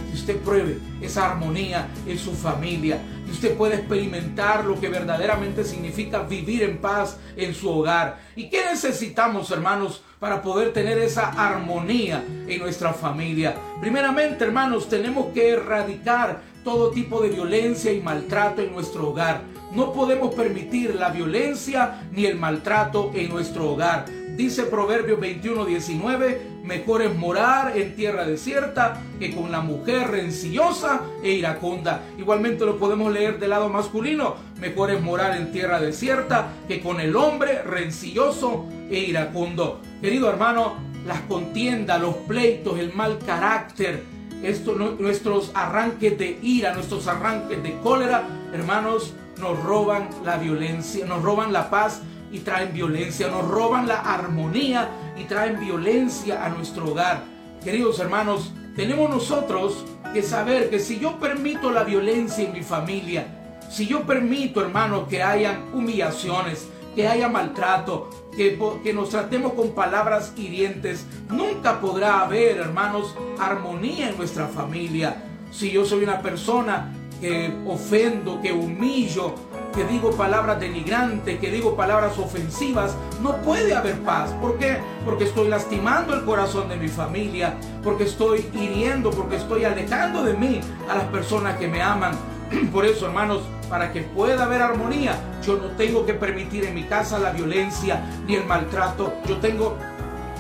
que 0.09 0.15
usted 0.15 0.37
pruebe 0.39 0.79
esa 1.01 1.33
armonía 1.33 1.89
en 2.07 2.19
su 2.19 2.33
familia. 2.33 3.01
Y 3.27 3.31
usted 3.31 3.57
puede 3.57 3.77
experimentar 3.77 4.65
lo 4.65 4.79
que 4.79 4.89
verdaderamente 4.89 5.65
significa 5.65 6.23
vivir 6.23 6.63
en 6.63 6.79
paz 6.79 7.19
en 7.37 7.55
su 7.55 7.69
hogar. 7.69 8.21
¿Y 8.37 8.49
qué 8.49 8.65
necesitamos, 8.65 9.51
hermanos, 9.51 10.03
para 10.21 10.43
poder 10.43 10.73
tener 10.73 10.99
esa 10.99 11.31
armonía 11.31 12.25
en 12.47 12.61
nuestra 12.61 12.93
familia? 12.93 13.57
Primeramente, 13.81 14.45
hermanos, 14.45 14.89
tenemos 14.89 15.33
que 15.35 15.51
erradicar 15.51 16.41
todo 16.63 16.91
tipo 16.91 17.21
de 17.21 17.29
violencia 17.29 17.93
y 17.93 18.01
maltrato 18.01 18.63
en 18.63 18.73
nuestro 18.73 19.11
hogar. 19.11 19.43
No 19.77 19.93
podemos 19.93 20.35
permitir 20.35 20.95
la 20.95 21.11
violencia 21.11 22.09
ni 22.11 22.25
el 22.25 22.39
maltrato 22.39 23.13
en 23.15 23.29
nuestro 23.29 23.73
hogar. 23.73 24.07
Dice 24.35 24.63
Proverbios 24.63 25.21
21, 25.21 25.67
19, 25.67 26.41
mejor 26.65 27.03
es 27.03 27.15
morar 27.15 27.77
en 27.77 27.95
tierra 27.95 28.25
desierta 28.25 29.03
que 29.19 29.35
con 29.35 29.53
la 29.53 29.61
mujer 29.61 30.09
rencillosa 30.09 31.03
e 31.23 31.33
iracunda. 31.33 32.01
Igualmente 32.17 32.65
lo 32.65 32.79
podemos 32.79 33.13
leer 33.13 33.39
del 33.39 33.51
lado 33.51 33.69
masculino, 33.69 34.37
mejor 34.59 34.93
es 34.93 35.03
morar 35.03 35.37
en 35.37 35.53
tierra 35.53 35.79
desierta 35.79 36.53
que 36.67 36.81
con 36.81 36.99
el 36.99 37.15
hombre 37.15 37.61
rencilloso 37.61 38.65
e 38.91 39.01
iracundo. 39.01 39.83
Querido 40.01 40.31
hermano, 40.31 40.77
las 41.07 41.21
contiendas, 41.23 42.01
los 42.01 42.15
pleitos, 42.17 42.79
el 42.79 42.95
mal 42.95 43.19
carácter, 43.19 44.03
esto, 44.43 44.75
nuestros 44.75 45.51
arranques 45.53 46.17
de 46.17 46.39
ira, 46.41 46.73
nuestros 46.73 47.07
arranques 47.09 47.63
de 47.63 47.79
cólera, 47.81 48.27
hermanos, 48.55 49.13
nos 49.39 49.63
roban 49.63 50.09
la 50.25 50.37
violencia, 50.37 51.07
nos 51.07 51.23
roban 51.23 51.53
la 51.53 51.71
paz 51.71 52.03
y 52.33 52.41
traen 52.41 52.73
violencia, 52.73 53.29
nos 53.29 53.47
roban 53.47 53.87
la 53.87 54.01
armonía 54.01 54.89
y 55.17 55.25
traen 55.25 55.61
violencia 55.61 56.45
a 56.45 56.49
nuestro 56.49 56.91
hogar. 56.91 57.25
Queridos 57.63 57.99
hermanos, 57.99 58.53
tenemos 58.75 59.11
nosotros 59.11 59.85
que 60.13 60.23
saber 60.23 60.71
que 60.71 60.79
si 60.79 60.99
yo 60.99 61.19
permito 61.19 61.71
la 61.71 61.85
violencia 61.85 62.45
en 62.45 62.53
mi 62.53 62.63
familia, 62.63 63.27
si 63.71 63.87
yo 63.87 64.03
permito, 64.03 64.61
hermanos, 64.61 65.09
que 65.09 65.23
hayan 65.23 65.75
humillaciones, 65.75 66.69
que 66.95 67.07
haya 67.07 67.29
maltrato, 67.29 68.09
que, 68.37 68.59
que, 68.83 68.93
nos 68.93 69.11
tratemos 69.11 69.55
con 69.55 69.75
palabras 69.75 70.33
hirientes, 70.37 71.07
nunca 71.29 71.81
podrá 71.81 72.21
haber, 72.21 72.59
hermanos, 72.59 73.15
armonía 73.39 74.11
en 74.11 74.17
nuestra 74.17 74.47
familia. 74.47 75.17
Si 75.51 75.71
yo 75.71 75.85
soy 75.85 76.05
una 76.05 76.23
persona 76.23 76.93
que 77.21 77.53
ofendo, 77.67 78.41
que 78.41 78.53
humillo, 78.53 79.35
que 79.75 79.85
digo 79.85 80.11
palabras 80.13 80.59
denigrantes, 80.59 81.39
que 81.39 81.51
digo 81.51 81.77
palabras 81.77 82.19
ofensivas, 82.19 82.97
no 83.23 83.37
puede 83.43 83.75
haber 83.75 84.01
paz. 84.01 84.31
¿Por 84.41 84.59
qué? 84.59 84.79
Porque 85.05 85.25
estoy 85.25 85.49
lastimando 85.49 86.15
el 86.15 86.25
corazón 86.25 86.69
de 86.69 86.77
mi 86.77 86.89
familia, 86.89 87.55
porque 87.83 88.05
estoy 88.05 88.49
hiriendo, 88.55 89.11
porque 89.11 89.37
estoy 89.37 89.65
alejando 89.65 90.25
de 90.25 90.35
mí 90.35 90.61
a 90.89 90.95
las 90.95 91.05
personas 91.05 91.59
que 91.59 91.69
me 91.69 91.83
aman. 91.83 92.13
Por 92.73 92.87
eso, 92.87 93.07
hermanos, 93.07 93.43
para 93.69 93.93
que 93.93 94.03
pueda 94.03 94.45
haber 94.45 94.63
armonía, 94.63 95.17
yo 95.45 95.57
no 95.57 95.69
tengo 95.77 96.07
que 96.07 96.15
permitir 96.15 96.65
en 96.65 96.75
mi 96.75 96.85
casa 96.85 97.19
la 97.19 97.33
violencia 97.33 98.03
ni 98.27 98.37
el 98.37 98.45
maltrato. 98.45 99.15
Yo 99.27 99.37
tengo 99.39 99.77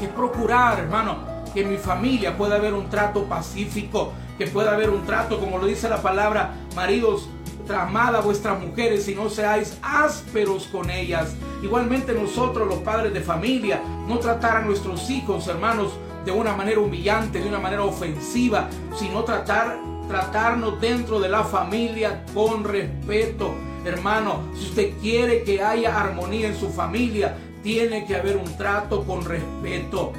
que 0.00 0.08
procurar, 0.08 0.78
hermano, 0.78 1.18
que 1.52 1.62
en 1.62 1.70
mi 1.70 1.76
familia 1.76 2.36
pueda 2.36 2.56
haber 2.56 2.74
un 2.74 2.88
trato 2.88 3.24
pacífico, 3.24 4.12
que 4.38 4.46
pueda 4.46 4.74
haber 4.74 4.90
un 4.90 5.04
trato, 5.06 5.38
como 5.38 5.58
lo 5.58 5.66
dice 5.66 5.88
la 5.88 6.02
palabra, 6.02 6.54
maridos, 6.74 7.28
amad 7.74 8.14
a 8.14 8.20
vuestras 8.20 8.60
mujeres 8.60 9.08
y 9.08 9.14
no 9.14 9.28
seáis 9.28 9.78
ásperos 9.82 10.68
con 10.70 10.90
ellas. 10.90 11.34
Igualmente 11.62 12.12
nosotros, 12.12 12.68
los 12.68 12.78
padres 12.78 13.12
de 13.12 13.20
familia, 13.20 13.80
no 14.06 14.18
tratar 14.18 14.58
a 14.58 14.62
nuestros 14.62 15.10
hijos, 15.10 15.48
hermanos, 15.48 15.92
de 16.24 16.32
una 16.32 16.54
manera 16.54 16.80
humillante, 16.80 17.40
de 17.40 17.48
una 17.48 17.58
manera 17.58 17.84
ofensiva, 17.84 18.68
sino 18.96 19.24
tratar, 19.24 19.78
tratarnos 20.08 20.80
dentro 20.80 21.20
de 21.20 21.28
la 21.28 21.44
familia 21.44 22.24
con 22.34 22.64
respeto. 22.64 23.54
Hermano, 23.84 24.42
si 24.54 24.64
usted 24.64 24.92
quiere 25.00 25.44
que 25.44 25.62
haya 25.62 25.98
armonía 25.98 26.48
en 26.48 26.56
su 26.56 26.68
familia, 26.68 27.36
tiene 27.62 28.06
que 28.06 28.16
haber 28.16 28.36
un 28.36 28.56
trato 28.56 29.04
con 29.04 29.24
respeto. 29.24 30.12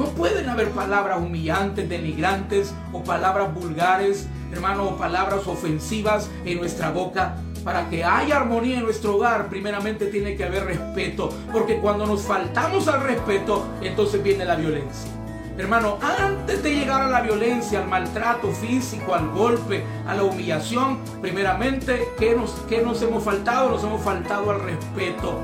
No 0.00 0.06
pueden 0.06 0.48
haber 0.48 0.70
palabras 0.70 1.18
humillantes, 1.18 1.86
denigrantes 1.86 2.74
o 2.90 3.04
palabras 3.04 3.52
vulgares 3.52 4.26
hermano, 4.50 4.96
palabras 4.96 5.46
ofensivas 5.46 6.30
en 6.46 6.58
nuestra 6.58 6.90
boca. 6.90 7.36
Para 7.64 7.90
que 7.90 8.02
haya 8.02 8.38
armonía 8.38 8.78
en 8.78 8.84
nuestro 8.84 9.16
hogar, 9.16 9.50
primeramente 9.50 10.06
tiene 10.06 10.36
que 10.36 10.44
haber 10.44 10.64
respeto. 10.64 11.28
Porque 11.52 11.76
cuando 11.80 12.06
nos 12.06 12.22
faltamos 12.22 12.88
al 12.88 13.02
respeto, 13.02 13.66
entonces 13.82 14.22
viene 14.22 14.46
la 14.46 14.56
violencia. 14.56 15.10
Hermano, 15.58 15.98
antes 16.00 16.62
de 16.62 16.74
llegar 16.74 17.02
a 17.02 17.10
la 17.10 17.20
violencia, 17.20 17.82
al 17.82 17.88
maltrato 17.88 18.50
físico, 18.52 19.14
al 19.14 19.28
golpe, 19.28 19.84
a 20.06 20.14
la 20.14 20.22
humillación, 20.22 21.00
primeramente, 21.20 22.08
¿qué 22.18 22.34
nos, 22.34 22.52
qué 22.70 22.80
nos 22.80 23.02
hemos 23.02 23.22
faltado? 23.22 23.68
Nos 23.68 23.84
hemos 23.84 24.00
faltado 24.00 24.50
al 24.50 24.62
respeto. 24.62 25.38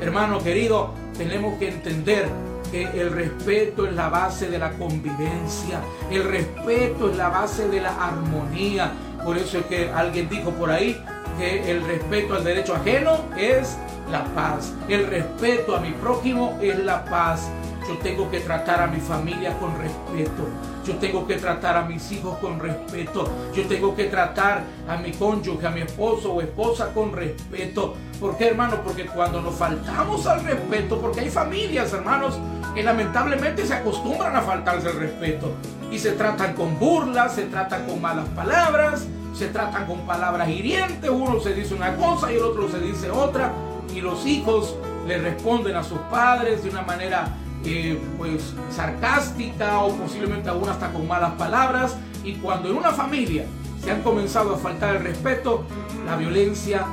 Hermano 0.00 0.42
querido, 0.42 0.94
tenemos 1.18 1.58
que 1.58 1.68
entender 1.68 2.47
el 2.72 3.10
respeto 3.12 3.86
es 3.86 3.94
la 3.94 4.08
base 4.08 4.48
de 4.48 4.58
la 4.58 4.72
convivencia, 4.72 5.80
el 6.10 6.24
respeto 6.24 7.10
es 7.10 7.16
la 7.16 7.28
base 7.28 7.68
de 7.68 7.80
la 7.80 7.94
armonía. 8.04 8.92
Por 9.24 9.36
eso 9.36 9.58
es 9.58 9.66
que 9.66 9.90
alguien 9.90 10.28
dijo 10.28 10.50
por 10.50 10.70
ahí 10.70 11.02
que 11.38 11.70
el 11.70 11.84
respeto 11.84 12.34
al 12.34 12.44
derecho 12.44 12.74
ajeno 12.74 13.18
es 13.36 13.76
la 14.10 14.24
paz. 14.34 14.72
El 14.88 15.06
respeto 15.06 15.76
a 15.76 15.80
mi 15.80 15.92
prójimo 15.92 16.58
es 16.60 16.78
la 16.78 17.04
paz. 17.04 17.48
Yo 17.88 17.96
tengo 17.96 18.30
que 18.30 18.40
tratar 18.40 18.82
a 18.82 18.86
mi 18.86 19.00
familia 19.00 19.58
con 19.58 19.78
respeto. 19.78 20.46
Yo 20.84 20.96
tengo 20.96 21.26
que 21.26 21.36
tratar 21.36 21.74
a 21.78 21.84
mis 21.84 22.12
hijos 22.12 22.36
con 22.36 22.60
respeto. 22.60 23.30
Yo 23.54 23.66
tengo 23.66 23.96
que 23.96 24.04
tratar 24.04 24.62
a 24.86 24.98
mi 24.98 25.12
cónyuge, 25.12 25.66
a 25.66 25.70
mi 25.70 25.80
esposo 25.80 26.34
o 26.34 26.42
esposa 26.42 26.92
con 26.92 27.14
respeto. 27.14 27.94
¿Por 28.20 28.36
qué, 28.36 28.48
hermano? 28.48 28.82
Porque 28.84 29.06
cuando 29.06 29.40
nos 29.40 29.54
faltamos 29.54 30.26
al 30.26 30.44
respeto, 30.44 31.00
porque 31.00 31.20
hay 31.20 31.30
familias, 31.30 31.90
hermanos, 31.94 32.38
que 32.74 32.82
lamentablemente 32.82 33.66
se 33.66 33.72
acostumbran 33.72 34.36
a 34.36 34.42
faltarse 34.42 34.90
el 34.90 34.98
respeto. 34.98 35.54
Y 35.90 35.98
se 35.98 36.12
tratan 36.12 36.52
con 36.52 36.78
burlas, 36.78 37.36
se 37.36 37.44
tratan 37.44 37.86
con 37.86 38.02
malas 38.02 38.28
palabras, 38.28 39.06
se 39.32 39.48
tratan 39.48 39.86
con 39.86 40.00
palabras 40.00 40.46
hirientes. 40.50 41.08
Uno 41.08 41.40
se 41.40 41.54
dice 41.54 41.74
una 41.74 41.96
cosa 41.96 42.30
y 42.30 42.36
el 42.36 42.42
otro 42.42 42.68
se 42.68 42.80
dice 42.80 43.10
otra. 43.10 43.50
Y 43.94 44.02
los 44.02 44.26
hijos 44.26 44.76
le 45.06 45.16
responden 45.16 45.74
a 45.74 45.82
sus 45.82 45.98
padres 46.10 46.62
de 46.62 46.68
una 46.68 46.82
manera 46.82 47.30
eh, 47.64 48.00
pues 48.16 48.54
sarcástica 48.70 49.80
o 49.80 49.94
posiblemente 49.94 50.48
aún 50.48 50.68
hasta 50.68 50.92
con 50.92 51.06
malas 51.06 51.32
palabras. 51.32 51.96
Y 52.24 52.34
cuando 52.34 52.70
en 52.70 52.76
una 52.76 52.92
familia 52.92 53.46
se 53.82 53.90
han 53.90 54.02
comenzado 54.02 54.54
a 54.54 54.58
faltar 54.58 54.96
el 54.96 55.02
respeto, 55.02 55.64
la 56.04 56.16
violencia 56.16 56.86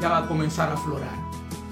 ya 0.00 0.08
va 0.08 0.18
a 0.18 0.26
comenzar 0.26 0.70
a 0.70 0.74
aflorar. 0.74 1.14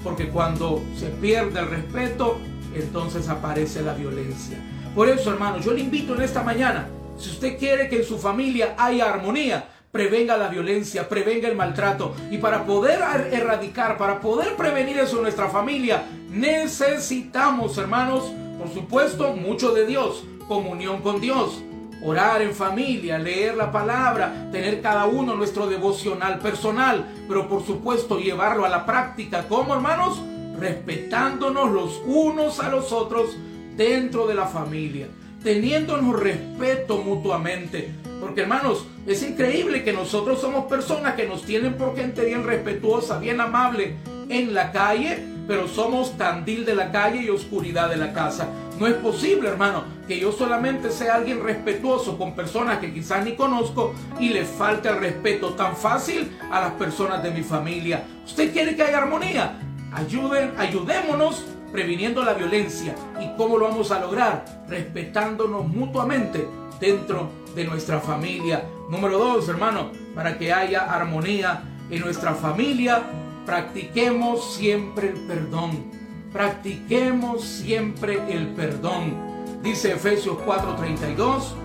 Porque 0.03 0.29
cuando 0.29 0.81
se 0.95 1.07
pierde 1.07 1.59
el 1.59 1.69
respeto, 1.69 2.37
entonces 2.73 3.27
aparece 3.27 3.81
la 3.81 3.93
violencia. 3.93 4.57
Por 4.95 5.09
eso, 5.09 5.31
hermano, 5.31 5.59
yo 5.59 5.73
le 5.73 5.81
invito 5.81 6.15
en 6.15 6.21
esta 6.21 6.43
mañana, 6.43 6.87
si 7.17 7.29
usted 7.29 7.57
quiere 7.57 7.89
que 7.89 7.97
en 7.97 8.05
su 8.05 8.17
familia 8.17 8.75
haya 8.77 9.13
armonía, 9.13 9.67
prevenga 9.91 10.37
la 10.37 10.47
violencia, 10.47 11.09
prevenga 11.09 11.47
el 11.47 11.55
maltrato. 11.55 12.13
Y 12.31 12.37
para 12.37 12.65
poder 12.65 12.99
er-, 13.01 13.33
erradicar, 13.33 13.97
para 13.97 14.19
poder 14.19 14.55
prevenir 14.55 14.97
eso 14.99 15.17
en 15.17 15.23
nuestra 15.23 15.49
familia, 15.49 16.03
necesitamos, 16.29 17.77
hermanos, 17.77 18.31
por 18.57 18.69
supuesto, 18.73 19.33
mucho 19.33 19.71
de 19.71 19.85
Dios, 19.85 20.23
comunión 20.47 21.01
con 21.01 21.21
Dios. 21.21 21.63
Orar 22.01 22.41
en 22.41 22.53
familia, 22.53 23.19
leer 23.19 23.55
la 23.55 23.71
palabra, 23.71 24.49
tener 24.51 24.81
cada 24.81 25.05
uno 25.05 25.35
nuestro 25.35 25.67
devocional 25.67 26.39
personal, 26.39 27.05
pero 27.27 27.49
por 27.49 27.65
supuesto 27.65 28.19
llevarlo 28.19 28.65
a 28.65 28.69
la 28.69 28.85
práctica. 28.85 29.45
¿Cómo, 29.49 29.73
hermanos? 29.73 30.21
Respetándonos 30.57 31.71
los 31.71 32.01
unos 32.05 32.61
a 32.61 32.69
los 32.69 32.93
otros 32.93 33.35
dentro 33.75 34.27
de 34.27 34.35
la 34.35 34.45
familia, 34.45 35.07
teniéndonos 35.43 36.19
respeto 36.19 36.97
mutuamente. 36.97 37.93
Porque 38.19 38.41
hermanos, 38.41 38.85
es 39.07 39.23
increíble 39.23 39.83
que 39.83 39.93
nosotros 39.93 40.41
somos 40.41 40.65
personas 40.65 41.15
que 41.15 41.27
nos 41.27 41.43
tienen 41.43 41.75
por 41.75 41.95
gente 41.95 42.25
bien 42.25 42.43
respetuosa, 42.43 43.17
bien 43.19 43.39
amable 43.39 43.95
en 44.29 44.53
la 44.53 44.71
calle, 44.71 45.23
pero 45.47 45.67
somos 45.67 46.11
candil 46.11 46.65
de 46.65 46.75
la 46.75 46.91
calle 46.91 47.23
y 47.23 47.29
oscuridad 47.29 47.89
de 47.89 47.97
la 47.97 48.13
casa. 48.13 48.49
No 48.79 48.87
es 48.87 48.93
posible, 48.93 49.49
hermano, 49.49 49.83
que 50.07 50.19
yo 50.19 50.31
solamente 50.31 50.91
sea 50.91 51.15
alguien 51.15 51.43
respetuoso 51.43 52.17
con 52.17 52.35
personas 52.35 52.79
que 52.79 52.93
quizás 52.93 53.25
ni 53.25 53.35
conozco 53.35 53.93
y 54.19 54.29
le 54.29 54.45
falte 54.45 54.89
el 54.89 54.99
respeto 54.99 55.53
tan 55.55 55.75
fácil 55.75 56.31
a 56.51 56.61
las 56.61 56.71
personas 56.73 57.23
de 57.23 57.31
mi 57.31 57.43
familia. 57.43 58.03
¿Usted 58.25 58.53
quiere 58.53 58.75
que 58.75 58.83
haya 58.83 58.99
armonía? 58.99 59.59
Ayuden, 59.91 60.53
ayudémonos 60.57 61.45
previniendo 61.71 62.23
la 62.23 62.33
violencia. 62.33 62.95
¿Y 63.19 63.35
cómo 63.37 63.57
lo 63.57 63.69
vamos 63.69 63.91
a 63.91 63.99
lograr? 63.99 64.63
Respetándonos 64.67 65.67
mutuamente 65.67 66.47
dentro 66.79 67.29
de 67.55 67.65
nuestra 67.65 67.99
familia. 67.99 68.63
Número 68.89 69.17
dos, 69.17 69.47
hermano, 69.49 69.91
para 70.15 70.37
que 70.37 70.53
haya 70.53 70.91
armonía 70.91 71.63
en 71.89 72.01
nuestra 72.01 72.33
familia, 72.33 73.03
practiquemos 73.45 74.53
siempre 74.55 75.09
el 75.09 75.15
perdón. 75.21 75.91
Practiquemos 76.31 77.43
siempre 77.43 78.21
el 78.29 78.49
perdón. 78.49 79.15
Dice 79.63 79.93
Efesios 79.93 80.37
4:32, 80.45 81.55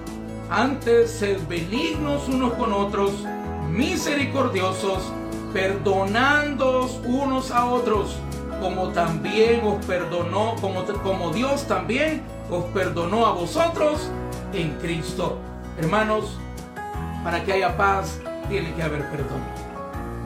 antes 0.51 1.11
sed 1.11 1.39
benignos 1.49 2.29
unos 2.29 2.55
con 2.55 2.73
otros, 2.73 3.25
misericordiosos, 3.71 5.13
perdonándoos 5.53 7.01
unos 7.07 7.51
a 7.51 7.67
otros, 7.67 8.17
como 8.65 8.89
también 8.89 9.61
os 9.63 9.85
perdonó, 9.85 10.57
como, 10.59 10.85
como 11.03 11.31
Dios 11.35 11.69
también 11.69 12.23
os 12.51 12.65
perdonó 12.73 13.27
a 13.27 13.33
vosotros 13.33 14.11
en 14.55 14.71
Cristo. 14.79 15.37
Hermanos, 15.79 16.39
para 17.23 17.45
que 17.45 17.53
haya 17.53 17.77
paz, 17.77 18.19
tiene 18.49 18.73
que 18.73 18.83
haber 18.83 19.11
perdón. 19.11 19.43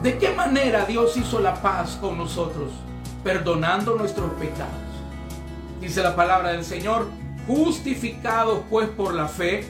¿De 0.05 0.19
qué 0.19 0.31
manera 0.31 0.85
Dios 0.85 1.17
hizo 1.17 1.41
la 1.41 1.61
paz 1.61 1.99
con 2.01 2.17
nosotros? 2.17 2.71
Perdonando 3.25 3.97
nuestros 3.97 4.31
pecados. 4.35 4.73
Dice 5.81 6.01
la 6.01 6.15
palabra 6.15 6.53
del 6.53 6.65
Señor, 6.65 7.09
justificados 7.49 8.61
pues 8.71 8.89
por 8.89 9.15
la 9.15 9.27
fe, 9.27 9.67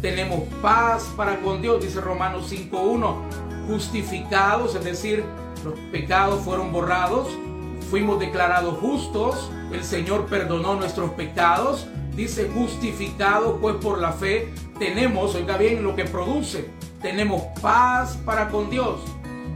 tenemos 0.00 0.44
paz 0.62 1.10
para 1.16 1.40
con 1.40 1.60
Dios, 1.60 1.82
dice 1.82 2.00
Romanos 2.00 2.52
5.1. 2.52 3.66
Justificados, 3.66 4.76
es 4.76 4.84
decir, 4.84 5.24
los 5.64 5.76
pecados 5.90 6.44
fueron 6.44 6.70
borrados, 6.70 7.26
fuimos 7.94 8.18
declarados 8.18 8.76
justos, 8.80 9.52
el 9.70 9.84
Señor 9.84 10.26
perdonó 10.26 10.74
nuestros 10.74 11.12
pecados, 11.12 11.86
dice 12.16 12.50
justificado 12.52 13.58
pues 13.60 13.76
por 13.76 14.00
la 14.00 14.10
fe, 14.10 14.52
tenemos, 14.80 15.36
oiga 15.36 15.56
bien, 15.56 15.84
lo 15.84 15.94
que 15.94 16.04
produce, 16.04 16.68
tenemos 17.00 17.40
paz 17.62 18.18
para 18.24 18.48
con 18.48 18.68
Dios. 18.68 18.98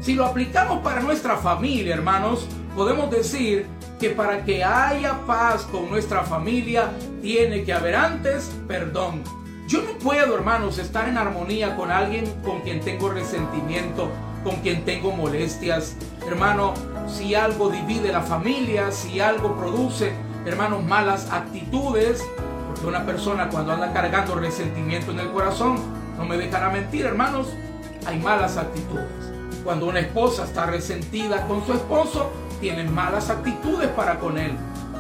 Si 0.01 0.15
lo 0.15 0.25
aplicamos 0.25 0.85
para 0.85 1.01
nuestra 1.01 1.37
familia, 1.39 1.97
hermanos, 1.97 2.47
podemos 2.77 3.11
decir 3.11 3.67
que 3.99 4.11
para 4.11 4.45
que 4.45 4.63
haya 4.63 5.19
paz 5.27 5.65
con 5.65 5.91
nuestra 5.91 6.23
familia, 6.23 6.93
tiene 7.21 7.65
que 7.65 7.73
haber 7.73 7.97
antes 7.97 8.53
perdón. 8.69 9.25
Yo 9.67 9.83
no 9.83 9.99
puedo, 9.99 10.37
hermanos, 10.37 10.79
estar 10.79 11.09
en 11.09 11.19
armonía 11.19 11.75
con 11.75 11.91
alguien 11.91 12.25
con 12.45 12.61
quien 12.61 12.79
tengo 12.83 13.11
resentimiento, 13.11 14.09
con 14.45 14.61
quien 14.61 14.85
tengo 14.85 15.11
molestias. 15.11 15.97
Hermano, 16.25 16.75
si 17.09 17.35
algo 17.35 17.71
divide 17.71 18.13
la 18.13 18.23
familia, 18.23 18.93
si 18.93 19.21
algo 19.21 19.57
produce, 19.57 20.13
hermanos, 20.47 20.85
malas 20.85 21.31
actitudes, 21.31 22.23
una 22.87 23.05
persona 23.05 23.49
cuando 23.49 23.73
anda 23.73 23.93
cargando 23.93 24.37
resentimiento 24.37 25.11
en 25.13 25.21
el 25.21 25.31
corazón, 25.31 25.79
no 26.17 26.25
me 26.25 26.37
dejará 26.37 26.71
mentir, 26.71 27.07
hermanos, 27.07 27.49
hay 28.07 28.19
malas 28.19 28.57
actitudes. 28.57 29.07
Cuando 29.65 29.87
una 29.87 30.01
esposa 30.01 30.45
está 30.45 30.67
resentida 30.67 31.47
con 31.47 31.65
su 31.67 31.73
esposo, 31.73 32.31
tiene 32.61 32.85
malas 32.85 33.31
actitudes 33.31 33.89
para 33.89 34.19
con 34.19 34.39
él. 34.39 34.53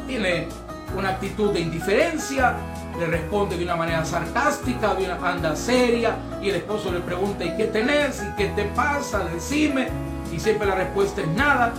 Tiene 0.06 0.48
una 0.96 1.10
actitud 1.10 1.52
de 1.52 1.60
indiferencia, 1.60 2.56
le 2.98 3.06
responde 3.06 3.56
de 3.56 3.64
una 3.64 3.76
manera 3.76 4.04
sarcástica, 4.04 4.94
de 4.94 5.04
una 5.04 5.16
anda 5.28 5.54
seria, 5.54 6.16
y 6.42 6.50
el 6.50 6.56
esposo 6.56 6.92
le 6.92 7.00
pregunta, 7.00 7.44
¿y 7.44 7.56
qué 7.56 7.64
tenés? 7.64 8.22
¿Y 8.22 8.36
qué 8.36 8.48
te 8.48 8.64
pasa? 8.64 9.24
Decime. 9.24 9.88
Y 10.32 10.38
siempre 10.40 10.66
la 10.66 10.74
respuesta 10.74 11.22
es 11.22 11.28
nada. 11.28 11.72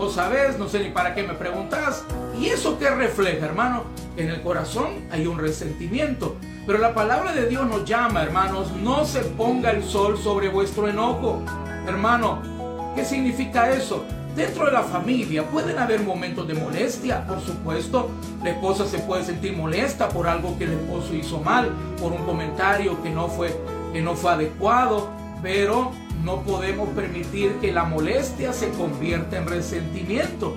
Vos 0.00 0.14
sabés, 0.14 0.58
no 0.58 0.66
sé 0.66 0.80
ni 0.80 0.88
para 0.88 1.14
qué 1.14 1.22
me 1.24 1.34
preguntás. 1.34 2.06
¿Y 2.40 2.46
eso 2.46 2.78
qué 2.78 2.88
refleja, 2.88 3.44
hermano? 3.44 3.84
En 4.16 4.30
el 4.30 4.40
corazón 4.40 5.04
hay 5.10 5.26
un 5.26 5.38
resentimiento. 5.38 6.36
Pero 6.66 6.78
la 6.78 6.94
palabra 6.94 7.34
de 7.34 7.46
Dios 7.46 7.66
nos 7.66 7.84
llama, 7.84 8.22
hermanos, 8.22 8.72
no 8.82 9.04
se 9.04 9.20
ponga 9.20 9.72
el 9.72 9.84
sol 9.84 10.16
sobre 10.16 10.48
vuestro 10.48 10.88
enojo. 10.88 11.42
Hermano, 11.86 12.40
¿qué 12.96 13.04
significa 13.04 13.72
eso? 13.72 14.02
Dentro 14.34 14.64
de 14.64 14.72
la 14.72 14.84
familia 14.84 15.44
pueden 15.44 15.78
haber 15.78 16.00
momentos 16.00 16.48
de 16.48 16.54
molestia, 16.54 17.26
por 17.26 17.42
supuesto. 17.42 18.08
La 18.42 18.52
esposa 18.52 18.86
se 18.86 19.00
puede 19.00 19.22
sentir 19.22 19.54
molesta 19.54 20.08
por 20.08 20.26
algo 20.26 20.56
que 20.56 20.64
el 20.64 20.72
esposo 20.72 21.14
hizo 21.14 21.40
mal, 21.40 21.68
por 22.00 22.12
un 22.12 22.24
comentario 22.24 23.02
que 23.02 23.10
no 23.10 23.28
fue, 23.28 23.54
que 23.92 24.00
no 24.00 24.14
fue 24.14 24.32
adecuado, 24.32 25.10
pero 25.42 25.92
no 26.24 26.42
podemos 26.42 26.88
permitir 26.90 27.54
que 27.60 27.72
la 27.72 27.84
molestia 27.84 28.52
se 28.52 28.70
convierta 28.70 29.38
en 29.38 29.46
resentimiento. 29.46 30.56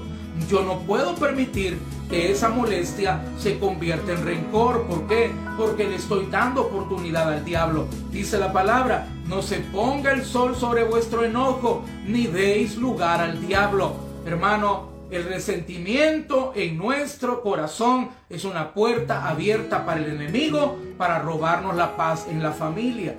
Yo 0.50 0.64
no 0.64 0.80
puedo 0.80 1.16
permitir 1.16 1.80
que 2.10 2.32
esa 2.32 2.50
molestia 2.50 3.22
se 3.38 3.60
convierta 3.60 4.14
en 4.14 4.26
rencor. 4.26 4.86
¿Por 4.88 5.08
qué? 5.08 5.32
Porque 5.58 5.88
le 5.88 5.96
estoy 5.96 6.28
dando 6.30 6.64
oportunidad 6.64 7.32
al 7.32 7.46
diablo. 7.46 7.88
Dice 8.12 8.38
la 8.38 8.52
palabra, 8.52 9.08
no 9.28 9.42
se 9.42 9.60
ponga 9.60 10.12
el 10.12 10.26
sol 10.26 10.56
sobre 10.56 10.84
vuestro 10.84 11.24
enojo, 11.24 11.86
ni 12.06 12.28
deis 12.28 12.78
lugar 12.78 13.22
al 13.22 13.46
diablo. 13.46 13.96
Hermano, 14.26 14.90
el 15.12 15.26
resentimiento 15.26 16.54
en 16.56 16.78
nuestro 16.78 17.42
corazón 17.42 18.10
es 18.30 18.46
una 18.46 18.74
puerta 18.74 19.30
abierta 19.30 19.86
para 19.86 20.00
el 20.00 20.12
enemigo 20.12 20.78
para 20.98 21.20
robarnos 21.20 21.76
la 21.76 21.96
paz 21.96 22.26
en 22.30 22.42
la 22.42 22.52
familia. 22.52 23.16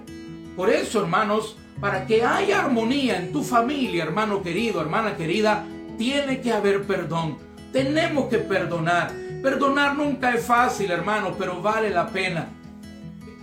Por 0.57 0.71
eso, 0.71 1.01
hermanos, 1.01 1.57
para 1.81 2.07
que 2.07 2.25
haya 2.25 2.65
armonía 2.65 3.19
en 3.19 3.33
tu 3.33 3.43
familia, 3.43 4.05
hermano 4.05 4.43
querido, 4.43 4.81
hermana 4.81 5.17
querida, 5.17 5.65
tiene 5.99 6.41
que 6.41 6.53
haber 6.53 6.85
perdón. 6.85 7.39
Tenemos 7.73 8.29
que 8.29 8.39
perdonar. 8.39 9.13
Perdonar 9.43 9.97
nunca 9.97 10.35
es 10.35 10.45
fácil, 10.45 10.91
hermano, 10.91 11.35
pero 11.39 11.61
vale 11.61 11.91
la 11.91 12.09
pena. 12.09 12.49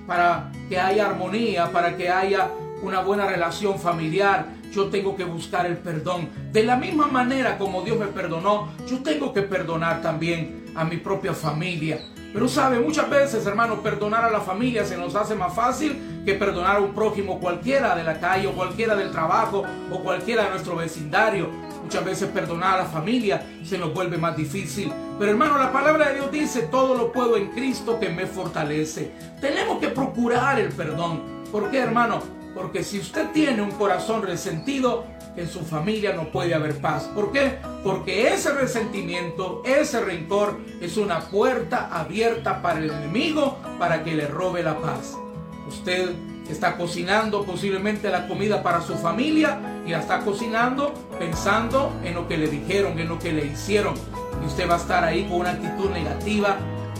Para 0.08 0.52
que 0.67 0.80
haya 0.80 1.06
armonía, 1.06 1.72
para 1.72 1.96
que 1.96 2.10
haya 2.10 2.50
una 2.82 3.02
buena 3.02 3.28
relación 3.28 3.80
familiar, 3.80 4.48
yo 4.72 4.88
tengo 4.88 5.15
que 5.15 5.24
buscar 5.24 5.65
el 5.65 5.78
perdón. 5.78 6.30
De 6.52 6.63
la 6.63 6.78
misma 6.78 7.08
manera 7.08 7.58
como 7.58 7.84
Dios 7.84 8.00
me 8.00 8.08
perdonó, 8.08 8.70
yo 8.89 9.04
tengo 9.04 9.34
que 9.34 9.41
perdonar 9.41 10.02
también 10.02 10.65
a 10.76 10.84
mi 10.84 10.98
propia 10.98 11.34
familia. 11.34 12.00
Pero 12.34 12.48
sabe, 12.48 12.80
muchas 12.80 13.10
veces, 13.10 13.46
hermano, 13.46 13.82
perdonar 13.82 14.24
a 14.24 14.32
la 14.32 14.39
familia 14.39 14.86
se 14.86 14.98
nos 14.98 15.15
hace 15.15 15.36
más 15.36 15.54
fácil 15.54 16.24
que 16.26 16.34
perdonar 16.36 16.78
a 16.78 16.80
un 16.80 16.94
prójimo 16.94 17.39
cualquiera 17.39 17.96
de 17.96 18.04
la 18.04 18.20
calle 18.20 18.48
o 18.48 18.54
cualquiera 18.54 18.96
del 18.96 19.12
trabajo 19.12 19.63
o 19.91 20.00
cualquiera 20.00 20.46
de 20.46 20.52
nuestro 20.52 20.76
vecindario. 20.76 21.50
Muchas 21.84 22.06
veces 22.06 22.30
perdonar 22.30 22.76
a 22.76 22.84
la 22.84 22.86
familia 22.86 23.46
se 23.63 23.78
nos 23.78 23.94
vuelve 23.94 24.17
más 24.17 24.38
difícil. 24.38 24.94
Pero 25.20 25.32
hermano, 25.32 25.58
la 25.58 25.74
palabra 25.74 26.10
de 26.10 26.15
Dios 26.15 26.32
dice, 26.32 26.62
todo 26.63 26.96
lo 26.96 27.12
puedo 27.12 27.36
en 27.36 27.50
Cristo 27.50 28.00
que 28.00 28.10
me 28.10 28.26
fortalece. 28.26 29.12
Tenemos 29.41 29.80
que 29.80 29.89
procurar 29.89 30.60
el 30.60 30.70
perdón. 30.70 31.44
¿Por 31.52 31.70
qué, 31.70 31.80
hermano? 31.80 32.22
Porque 32.56 32.84
si 32.84 33.00
usted 33.00 33.30
tiene 33.32 33.62
un 33.62 33.72
corazón 33.72 34.22
resentido, 34.22 35.06
en 35.36 35.48
su 35.48 35.62
familia 35.62 36.13
no 36.13 36.30
puede 36.30 36.54
haber 36.54 36.78
paz. 36.80 37.10
¿Por 37.13 37.32
qué? 37.32 37.60
Porque 37.84 38.34
ese 38.34 38.52
resentimiento, 38.54 39.62
ese 39.65 40.02
rencor 40.02 40.60
es 40.82 40.98
una 40.98 41.22
puerta 41.22 41.89
abierta 41.91 42.62
para 42.62 42.80
el 42.80 42.89
enemigo 42.89 43.58
para 43.80 44.04
que 44.04 44.15
le 44.15 44.28
robe 44.28 44.63
la 44.63 44.78
paz. 44.78 45.17
Usted 45.67 46.12
está 46.50 46.76
cocinando 46.76 47.46
posiblemente 47.46 48.10
la 48.10 48.28
comida 48.28 48.62
para 48.62 48.82
su 48.82 48.96
familia 48.96 49.60
y 49.86 49.91
la 49.91 50.00
está 50.00 50.20
cocinando 50.20 50.94
pensando 51.17 51.94
en 52.04 52.13
lo 52.15 52.28
que 52.28 52.38
le 52.38 52.48
dijeron, 52.48 53.00
en 53.00 53.08
lo 53.08 53.17
que 53.17 53.32
le 53.32 53.46
hicieron. 53.46 53.94
Y 54.41 54.46
usted 54.46 54.70
va 54.70 54.76
a 54.76 54.78
estar 54.78 55.04
ahí 55.04 55.24
con 55.24 55.39
una 55.39 55.52
actitud 55.52 55.89
negativa, 55.91 56.58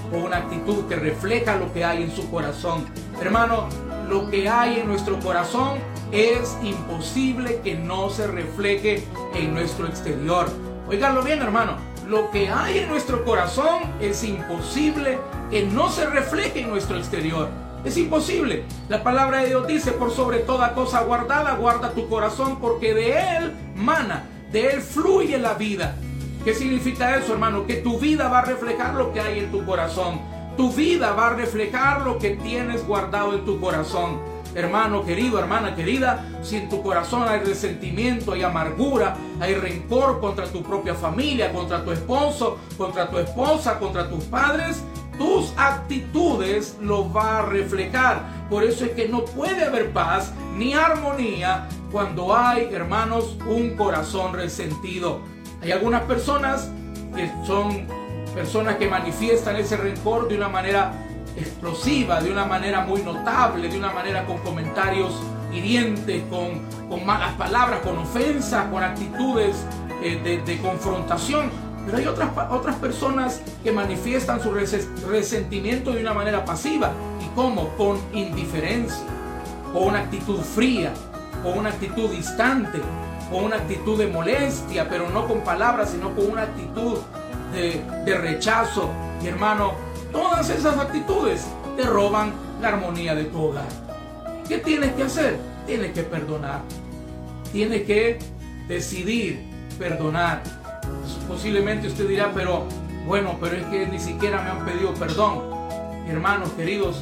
con 0.10 0.24
una 0.24 0.38
actitud 0.38 0.88
que 0.88 0.96
refleja 0.96 1.58
lo 1.58 1.72
que 1.74 1.84
hay 1.84 2.04
en 2.04 2.12
su 2.12 2.30
corazón. 2.32 2.86
Hermano, 3.22 3.68
lo 4.08 4.30
que 4.30 4.48
hay 4.48 4.80
en 4.80 4.88
nuestro 4.88 5.20
corazón 5.20 5.80
es 6.12 6.58
imposible 6.62 7.62
que 7.64 7.76
no 7.76 8.10
se 8.10 8.28
refleje 8.28 9.04
en 9.34 9.54
nuestro 9.54 9.88
exterior. 9.88 10.48
Oiganlo 10.90 11.24
bien, 11.24 11.42
hermano. 11.42 11.78
Lo 12.08 12.30
que 12.32 12.50
hay 12.50 12.80
en 12.80 12.90
nuestro 12.90 13.24
corazón 13.24 13.84
es 14.02 14.24
imposible 14.24 15.18
que 15.50 15.64
no 15.64 15.90
se 15.90 16.06
refleje 16.06 16.62
en 16.62 16.70
nuestro 16.70 16.98
exterior. 16.98 17.50
Es 17.86 17.96
imposible. 17.98 18.64
La 18.90 19.02
palabra 19.02 19.42
de 19.42 19.48
Dios 19.48 19.68
dice, 19.68 19.92
por 19.94 20.12
sobre 20.12 20.40
toda 20.40 20.74
cosa 20.74 21.02
guardada, 21.02 21.56
guarda 21.56 21.94
tu 21.94 22.10
corazón, 22.10 22.60
porque 22.60 22.94
de 22.94 23.38
él 23.38 23.54
mana, 23.76 24.26
de 24.52 24.68
él 24.68 24.82
fluye 24.82 25.38
la 25.38 25.54
vida. 25.54 25.96
¿Qué 26.44 26.54
significa 26.54 27.16
eso, 27.16 27.34
hermano? 27.34 27.66
Que 27.66 27.76
tu 27.76 28.00
vida 28.00 28.28
va 28.28 28.40
a 28.40 28.46
reflejar 28.46 28.96
lo 28.96 29.14
que 29.14 29.22
hay 29.22 29.40
en 29.40 29.52
tu 29.52 29.66
corazón. 29.66 30.20
Tu 30.58 30.72
vida 30.74 31.14
va 31.14 31.28
a 31.28 31.34
reflejar 31.34 32.02
lo 32.02 32.20
que 32.20 32.32
tienes 32.32 32.86
guardado 32.86 33.34
en 33.34 33.46
tu 33.46 33.60
corazón. 33.60 34.31
Hermano 34.54 35.06
querido, 35.06 35.40
hermana 35.40 35.76
querida, 35.76 36.26
si 36.42 36.58
en 36.58 36.70
tu 36.70 36.82
corazón 36.84 37.28
hay 37.28 37.40
resentimiento, 37.40 38.34
hay 38.34 38.44
amargura, 38.44 39.16
hay 39.40 39.56
rencor 39.56 40.20
contra 40.20 40.46
tu 40.46 40.62
propia 40.62 40.94
familia, 40.94 41.54
contra 41.54 41.84
tu 41.84 41.92
esposo, 41.92 42.58
contra 42.78 43.10
tu 43.10 43.18
esposa, 43.18 43.80
contra 43.80 44.10
tus 44.10 44.26
padres, 44.26 44.84
tus 45.18 45.54
actitudes 45.58 46.78
lo 46.82 47.12
va 47.12 47.40
a 47.40 47.42
reflejar. 47.44 48.48
Por 48.50 48.64
eso 48.64 48.86
es 48.86 48.92
que 48.92 49.08
no 49.08 49.24
puede 49.24 49.64
haber 49.64 49.92
paz 49.92 50.34
ni 50.58 50.74
armonía 50.74 51.70
cuando 51.92 52.36
hay, 52.36 52.74
hermanos, 52.74 53.38
un 53.48 53.76
corazón 53.76 54.34
resentido. 54.34 55.22
Hay 55.62 55.72
algunas 55.72 56.02
personas 56.04 56.70
que 57.16 57.32
son 57.46 57.88
personas 58.34 58.78
que 58.78 58.88
manifiestan 58.88 59.58
ese 59.58 59.78
rencor 59.78 60.28
de 60.28 60.36
una 60.36 60.50
manera 60.50 60.94
explosiva, 61.36 62.22
de 62.22 62.32
una 62.32 62.46
manera 62.46 62.82
muy 62.82 63.02
notable, 63.02 63.68
de 63.70 63.78
una 63.78 63.92
manera 63.92 64.26
con 64.26 64.38
comentarios 64.40 65.14
hirientes, 65.54 66.24
con, 66.30 66.62
con 66.90 67.06
malas 67.06 67.34
palabras, 67.34 67.82
con 67.82 67.98
ofensas, 67.98 68.66
con 68.68 68.84
actitudes 68.84 69.56
eh, 70.04 70.42
de, 70.46 70.58
confrontación. 70.60 71.52
Pero 71.86 71.98
hay 71.98 72.06
otras, 72.06 72.30
otras 72.52 72.76
personas 72.76 73.42
que 73.64 73.72
manifiestan 73.72 74.42
su 74.42 74.52
resentimiento 74.52 75.92
de 75.94 76.02
una 76.02 76.14
manera 76.14 76.46
pasiva. 76.46 76.92
¿Y 77.20 77.28
cómo? 77.36 77.70
Con 77.70 77.98
indiferencia, 78.14 79.06
con 79.74 79.84
una 79.84 80.00
actitud 80.00 80.40
fría, 80.40 80.94
con 81.44 81.58
una 81.58 81.70
actitud 81.70 82.10
distante, 82.12 82.80
con 83.32 83.46
una 83.46 83.56
actitud 83.56 83.98
de 83.98 84.08
molestia, 84.08 84.88
pero 84.90 85.10
no 85.10 85.28
con 85.28 85.42
palabras, 85.42 85.90
sino 85.90 86.14
con 86.14 86.30
una 86.32 86.44
actitud 86.44 87.00
de, 87.52 87.84
de 88.06 88.18
rechazo. 88.18 88.90
Mi 89.22 89.30
hermano, 89.30 89.74
todas 90.12 90.50
esas 90.50 90.78
actitudes 90.78 91.48
te 91.78 91.84
roban 91.84 92.34
la 92.62 92.70
armonía 92.70 93.16
de 93.16 93.26
tu 93.26 93.42
hogar. 93.42 93.68
¿Qué 94.48 94.58
tienes 94.58 94.94
que 94.94 95.04
hacer? 95.04 95.40
Tienes 95.66 95.92
que 95.94 96.04
perdonar. 96.04 96.62
Tienes 97.52 97.84
que 97.84 98.20
decidir 98.68 99.44
perdonar 99.78 100.44
Posiblemente 101.28 101.88
usted 101.88 102.08
dirá, 102.08 102.32
pero 102.34 102.66
bueno, 103.06 103.38
pero 103.40 103.56
es 103.56 103.66
que 103.68 103.88
ni 103.88 104.00
siquiera 104.00 104.42
me 104.42 104.50
han 104.50 104.66
pedido 104.66 104.94
perdón. 104.94 105.40
Hermanos 106.08 106.50
queridos, 106.52 107.02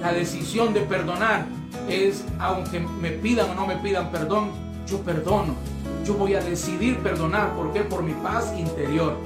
la 0.00 0.12
decisión 0.12 0.72
de 0.72 0.80
perdonar 0.80 1.46
es, 1.88 2.24
aunque 2.38 2.80
me 2.80 3.10
pidan 3.10 3.50
o 3.50 3.54
no 3.54 3.66
me 3.66 3.76
pidan 3.76 4.10
perdón, 4.10 4.50
yo 4.86 5.00
perdono. 5.00 5.54
Yo 6.04 6.14
voy 6.14 6.34
a 6.34 6.40
decidir 6.40 6.98
perdonar. 6.98 7.54
¿Por 7.54 7.72
qué? 7.72 7.80
Por 7.80 8.02
mi 8.02 8.14
paz 8.14 8.52
interior. 8.56 9.16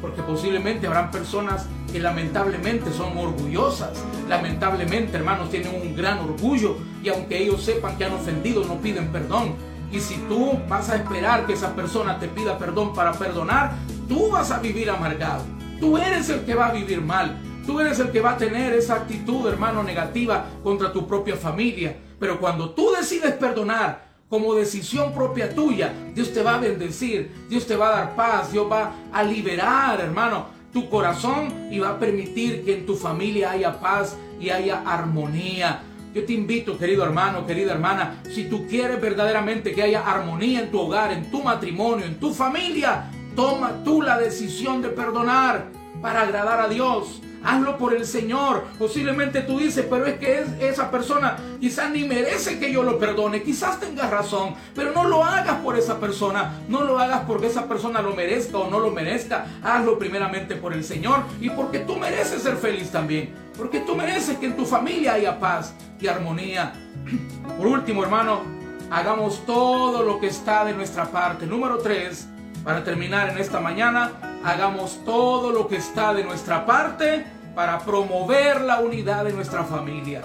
Porque 0.00 0.22
posiblemente 0.22 0.86
habrán 0.86 1.10
personas 1.10 1.66
que 1.92 2.00
lamentablemente 2.00 2.92
son 2.92 3.16
orgullosas. 3.16 4.04
Lamentablemente, 4.28 5.16
hermanos, 5.16 5.50
tienen 5.50 5.74
un 5.74 5.96
gran 5.96 6.18
orgullo. 6.18 6.76
Y 7.02 7.08
aunque 7.08 7.42
ellos 7.42 7.62
sepan 7.62 7.96
que 7.96 8.04
han 8.04 8.12
ofendido, 8.12 8.64
no 8.64 8.76
piden 8.80 9.10
perdón. 9.10 9.54
Y 9.90 10.00
si 10.00 10.16
tú 10.28 10.58
vas 10.68 10.90
a 10.90 10.96
esperar 10.96 11.46
que 11.46 11.54
esa 11.54 11.74
persona 11.74 12.18
te 12.18 12.28
pida 12.28 12.58
perdón 12.58 12.92
para 12.92 13.12
perdonar, 13.12 13.72
tú 14.08 14.30
vas 14.30 14.50
a 14.50 14.58
vivir 14.58 14.90
amargado. 14.90 15.44
Tú 15.80 15.96
eres 15.96 16.28
el 16.28 16.44
que 16.44 16.54
va 16.54 16.66
a 16.66 16.72
vivir 16.72 17.00
mal. 17.00 17.40
Tú 17.66 17.80
eres 17.80 17.98
el 18.00 18.10
que 18.10 18.20
va 18.20 18.32
a 18.32 18.36
tener 18.36 18.72
esa 18.72 18.94
actitud, 18.96 19.46
hermano, 19.46 19.82
negativa 19.82 20.46
contra 20.62 20.92
tu 20.92 21.06
propia 21.06 21.36
familia. 21.36 21.96
Pero 22.18 22.40
cuando 22.40 22.70
tú 22.70 22.92
decides 22.96 23.34
perdonar 23.34 24.08
como 24.28 24.54
decisión 24.54 25.14
propia 25.14 25.54
tuya, 25.54 25.92
Dios 26.14 26.32
te 26.32 26.42
va 26.42 26.54
a 26.54 26.58
bendecir, 26.58 27.46
Dios 27.48 27.66
te 27.66 27.76
va 27.76 27.88
a 27.88 27.96
dar 27.98 28.16
paz, 28.16 28.52
Dios 28.52 28.70
va 28.70 28.92
a 29.12 29.22
liberar, 29.22 30.00
hermano, 30.00 30.57
tu 30.78 30.88
corazón 30.88 31.52
y 31.72 31.80
va 31.80 31.90
a 31.90 31.98
permitir 31.98 32.64
que 32.64 32.74
en 32.74 32.86
tu 32.86 32.94
familia 32.94 33.50
haya 33.50 33.80
paz 33.80 34.16
y 34.40 34.50
haya 34.50 34.82
armonía. 34.86 35.82
Yo 36.14 36.24
te 36.24 36.32
invito, 36.34 36.78
querido 36.78 37.04
hermano, 37.04 37.44
querida 37.46 37.72
hermana, 37.72 38.22
si 38.32 38.44
tú 38.44 38.64
quieres 38.68 39.00
verdaderamente 39.00 39.72
que 39.72 39.82
haya 39.82 40.06
armonía 40.06 40.60
en 40.60 40.70
tu 40.70 40.78
hogar, 40.78 41.12
en 41.12 41.32
tu 41.32 41.42
matrimonio, 41.42 42.06
en 42.06 42.20
tu 42.20 42.32
familia, 42.32 43.10
toma 43.34 43.82
tú 43.84 44.02
la 44.02 44.18
decisión 44.18 44.80
de 44.80 44.90
perdonar 44.90 45.66
para 46.00 46.22
agradar 46.22 46.60
a 46.60 46.68
Dios. 46.68 47.22
Hazlo 47.48 47.78
por 47.78 47.94
el 47.94 48.04
Señor. 48.04 48.64
Posiblemente 48.78 49.40
tú 49.40 49.58
dices, 49.58 49.86
pero 49.88 50.04
es 50.04 50.18
que 50.18 50.44
esa 50.60 50.90
persona 50.90 51.38
quizás 51.58 51.90
ni 51.90 52.04
merece 52.04 52.58
que 52.58 52.70
yo 52.70 52.82
lo 52.82 52.98
perdone. 52.98 53.42
Quizás 53.42 53.80
tengas 53.80 54.10
razón, 54.10 54.54
pero 54.74 54.92
no 54.92 55.08
lo 55.08 55.24
hagas 55.24 55.56
por 55.62 55.74
esa 55.74 55.98
persona. 55.98 56.60
No 56.68 56.82
lo 56.84 56.98
hagas 56.98 57.22
porque 57.26 57.46
esa 57.46 57.66
persona 57.66 58.02
lo 58.02 58.14
merezca 58.14 58.58
o 58.58 58.68
no 58.68 58.80
lo 58.80 58.90
merezca. 58.90 59.46
Hazlo 59.62 59.98
primeramente 59.98 60.56
por 60.56 60.74
el 60.74 60.84
Señor 60.84 61.22
y 61.40 61.48
porque 61.48 61.78
tú 61.78 61.96
mereces 61.96 62.42
ser 62.42 62.58
feliz 62.58 62.90
también. 62.90 63.34
Porque 63.56 63.80
tú 63.80 63.96
mereces 63.96 64.36
que 64.36 64.44
en 64.44 64.54
tu 64.54 64.66
familia 64.66 65.14
haya 65.14 65.40
paz 65.40 65.72
y 65.98 66.06
armonía. 66.06 66.74
Por 67.56 67.66
último, 67.66 68.02
hermano, 68.02 68.42
hagamos 68.90 69.46
todo 69.46 70.02
lo 70.02 70.20
que 70.20 70.26
está 70.26 70.66
de 70.66 70.74
nuestra 70.74 71.06
parte. 71.06 71.46
Número 71.46 71.78
tres, 71.78 72.28
para 72.62 72.84
terminar 72.84 73.30
en 73.30 73.38
esta 73.38 73.58
mañana, 73.58 74.12
hagamos 74.44 75.02
todo 75.06 75.50
lo 75.50 75.66
que 75.66 75.76
está 75.76 76.12
de 76.12 76.24
nuestra 76.24 76.66
parte 76.66 77.37
para 77.58 77.80
promover 77.80 78.60
la 78.60 78.78
unidad 78.78 79.24
de 79.24 79.32
nuestra 79.32 79.64
familia. 79.64 80.22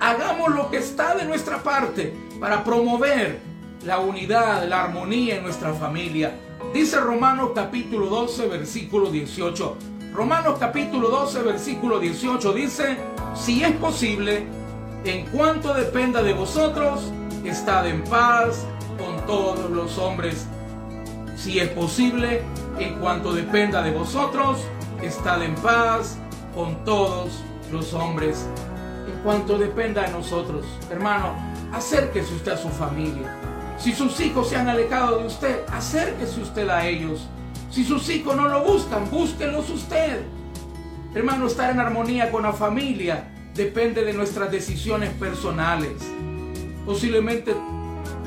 Hagamos 0.00 0.54
lo 0.54 0.70
que 0.70 0.76
está 0.76 1.14
de 1.14 1.24
nuestra 1.24 1.62
parte 1.62 2.14
para 2.38 2.62
promover 2.62 3.40
la 3.86 4.00
unidad, 4.00 4.68
la 4.68 4.84
armonía 4.84 5.36
en 5.36 5.44
nuestra 5.44 5.72
familia. 5.72 6.34
Dice 6.74 7.00
Romanos 7.00 7.52
capítulo 7.54 8.08
12, 8.08 8.48
versículo 8.48 9.10
18. 9.10 9.78
Romanos 10.12 10.58
capítulo 10.60 11.08
12, 11.08 11.42
versículo 11.44 11.98
18 12.00 12.52
dice, 12.52 12.98
si 13.34 13.64
es 13.64 13.72
posible, 13.76 14.44
en 15.06 15.24
cuanto 15.28 15.72
dependa 15.72 16.22
de 16.22 16.34
vosotros, 16.34 17.10
estad 17.46 17.88
en 17.88 18.04
paz 18.04 18.66
con 18.98 19.24
todos 19.24 19.70
los 19.70 19.96
hombres. 19.96 20.46
Si 21.34 21.58
es 21.60 21.70
posible, 21.70 22.42
en 22.78 22.98
cuanto 22.98 23.32
dependa 23.32 23.80
de 23.80 23.90
vosotros, 23.90 24.58
estad 25.00 25.42
en 25.42 25.54
paz 25.54 26.18
con 26.54 26.84
todos 26.84 27.42
los 27.72 27.92
hombres. 27.94 28.46
En 29.06 29.22
cuanto 29.22 29.58
dependa 29.58 30.02
de 30.02 30.12
nosotros, 30.12 30.64
hermano, 30.90 31.34
acérquese 31.72 32.34
usted 32.34 32.52
a 32.52 32.56
su 32.56 32.68
familia. 32.68 33.28
Si 33.78 33.92
sus 33.92 34.18
hijos 34.20 34.48
se 34.48 34.56
han 34.56 34.68
alejado 34.68 35.18
de 35.18 35.26
usted, 35.26 35.60
acérquese 35.70 36.40
usted 36.40 36.68
a 36.68 36.86
ellos. 36.86 37.28
Si 37.70 37.84
sus 37.84 38.08
hijos 38.08 38.36
no 38.36 38.48
lo 38.48 38.64
buscan, 38.64 39.10
búsquenlos 39.10 39.68
usted. 39.68 40.22
Hermano, 41.14 41.46
estar 41.46 41.70
en 41.70 41.80
armonía 41.80 42.30
con 42.30 42.44
la 42.44 42.52
familia 42.52 43.28
depende 43.54 44.04
de 44.04 44.12
nuestras 44.12 44.50
decisiones 44.50 45.10
personales. 45.10 45.92
Posiblemente 46.86 47.54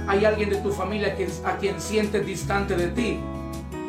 hay 0.07 0.25
alguien 0.25 0.49
de 0.49 0.57
tu 0.57 0.71
familia 0.71 1.15
a 1.45 1.57
quien 1.57 1.81
sientes 1.81 2.25
distante 2.25 2.75
de 2.75 2.87
ti. 2.87 3.19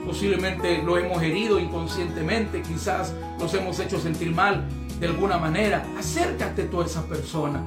Posiblemente 0.08 0.82
lo 0.82 0.96
hemos 0.96 1.22
herido 1.22 1.60
inconscientemente, 1.60 2.62
quizás 2.62 3.12
nos 3.38 3.52
hemos 3.52 3.78
hecho 3.78 4.00
sentir 4.00 4.30
mal 4.30 4.66
de 4.98 5.06
alguna 5.06 5.36
manera. 5.36 5.86
Acércate 5.98 6.62
tú 6.62 6.80
a 6.80 6.86
esa 6.86 7.06
persona. 7.06 7.62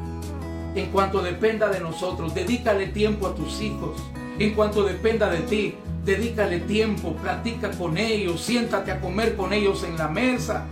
En 0.73 0.87
cuanto 0.87 1.21
dependa 1.21 1.69
de 1.69 1.79
nosotros, 1.79 2.33
dedícale 2.33 2.87
tiempo 2.87 3.27
a 3.27 3.35
tus 3.35 3.61
hijos. 3.61 4.01
En 4.39 4.55
cuanto 4.55 4.81
dependa 4.81 5.29
de 5.29 5.41
ti, 5.41 5.75
dedícale 6.03 6.61
tiempo, 6.61 7.13
platica 7.13 7.69
con 7.77 7.95
ellos, 7.99 8.41
siéntate 8.41 8.91
a 8.91 8.99
comer 8.99 9.35
con 9.35 9.53
ellos 9.53 9.83
en 9.83 9.95
la 9.95 10.07
mesa, 10.07 10.65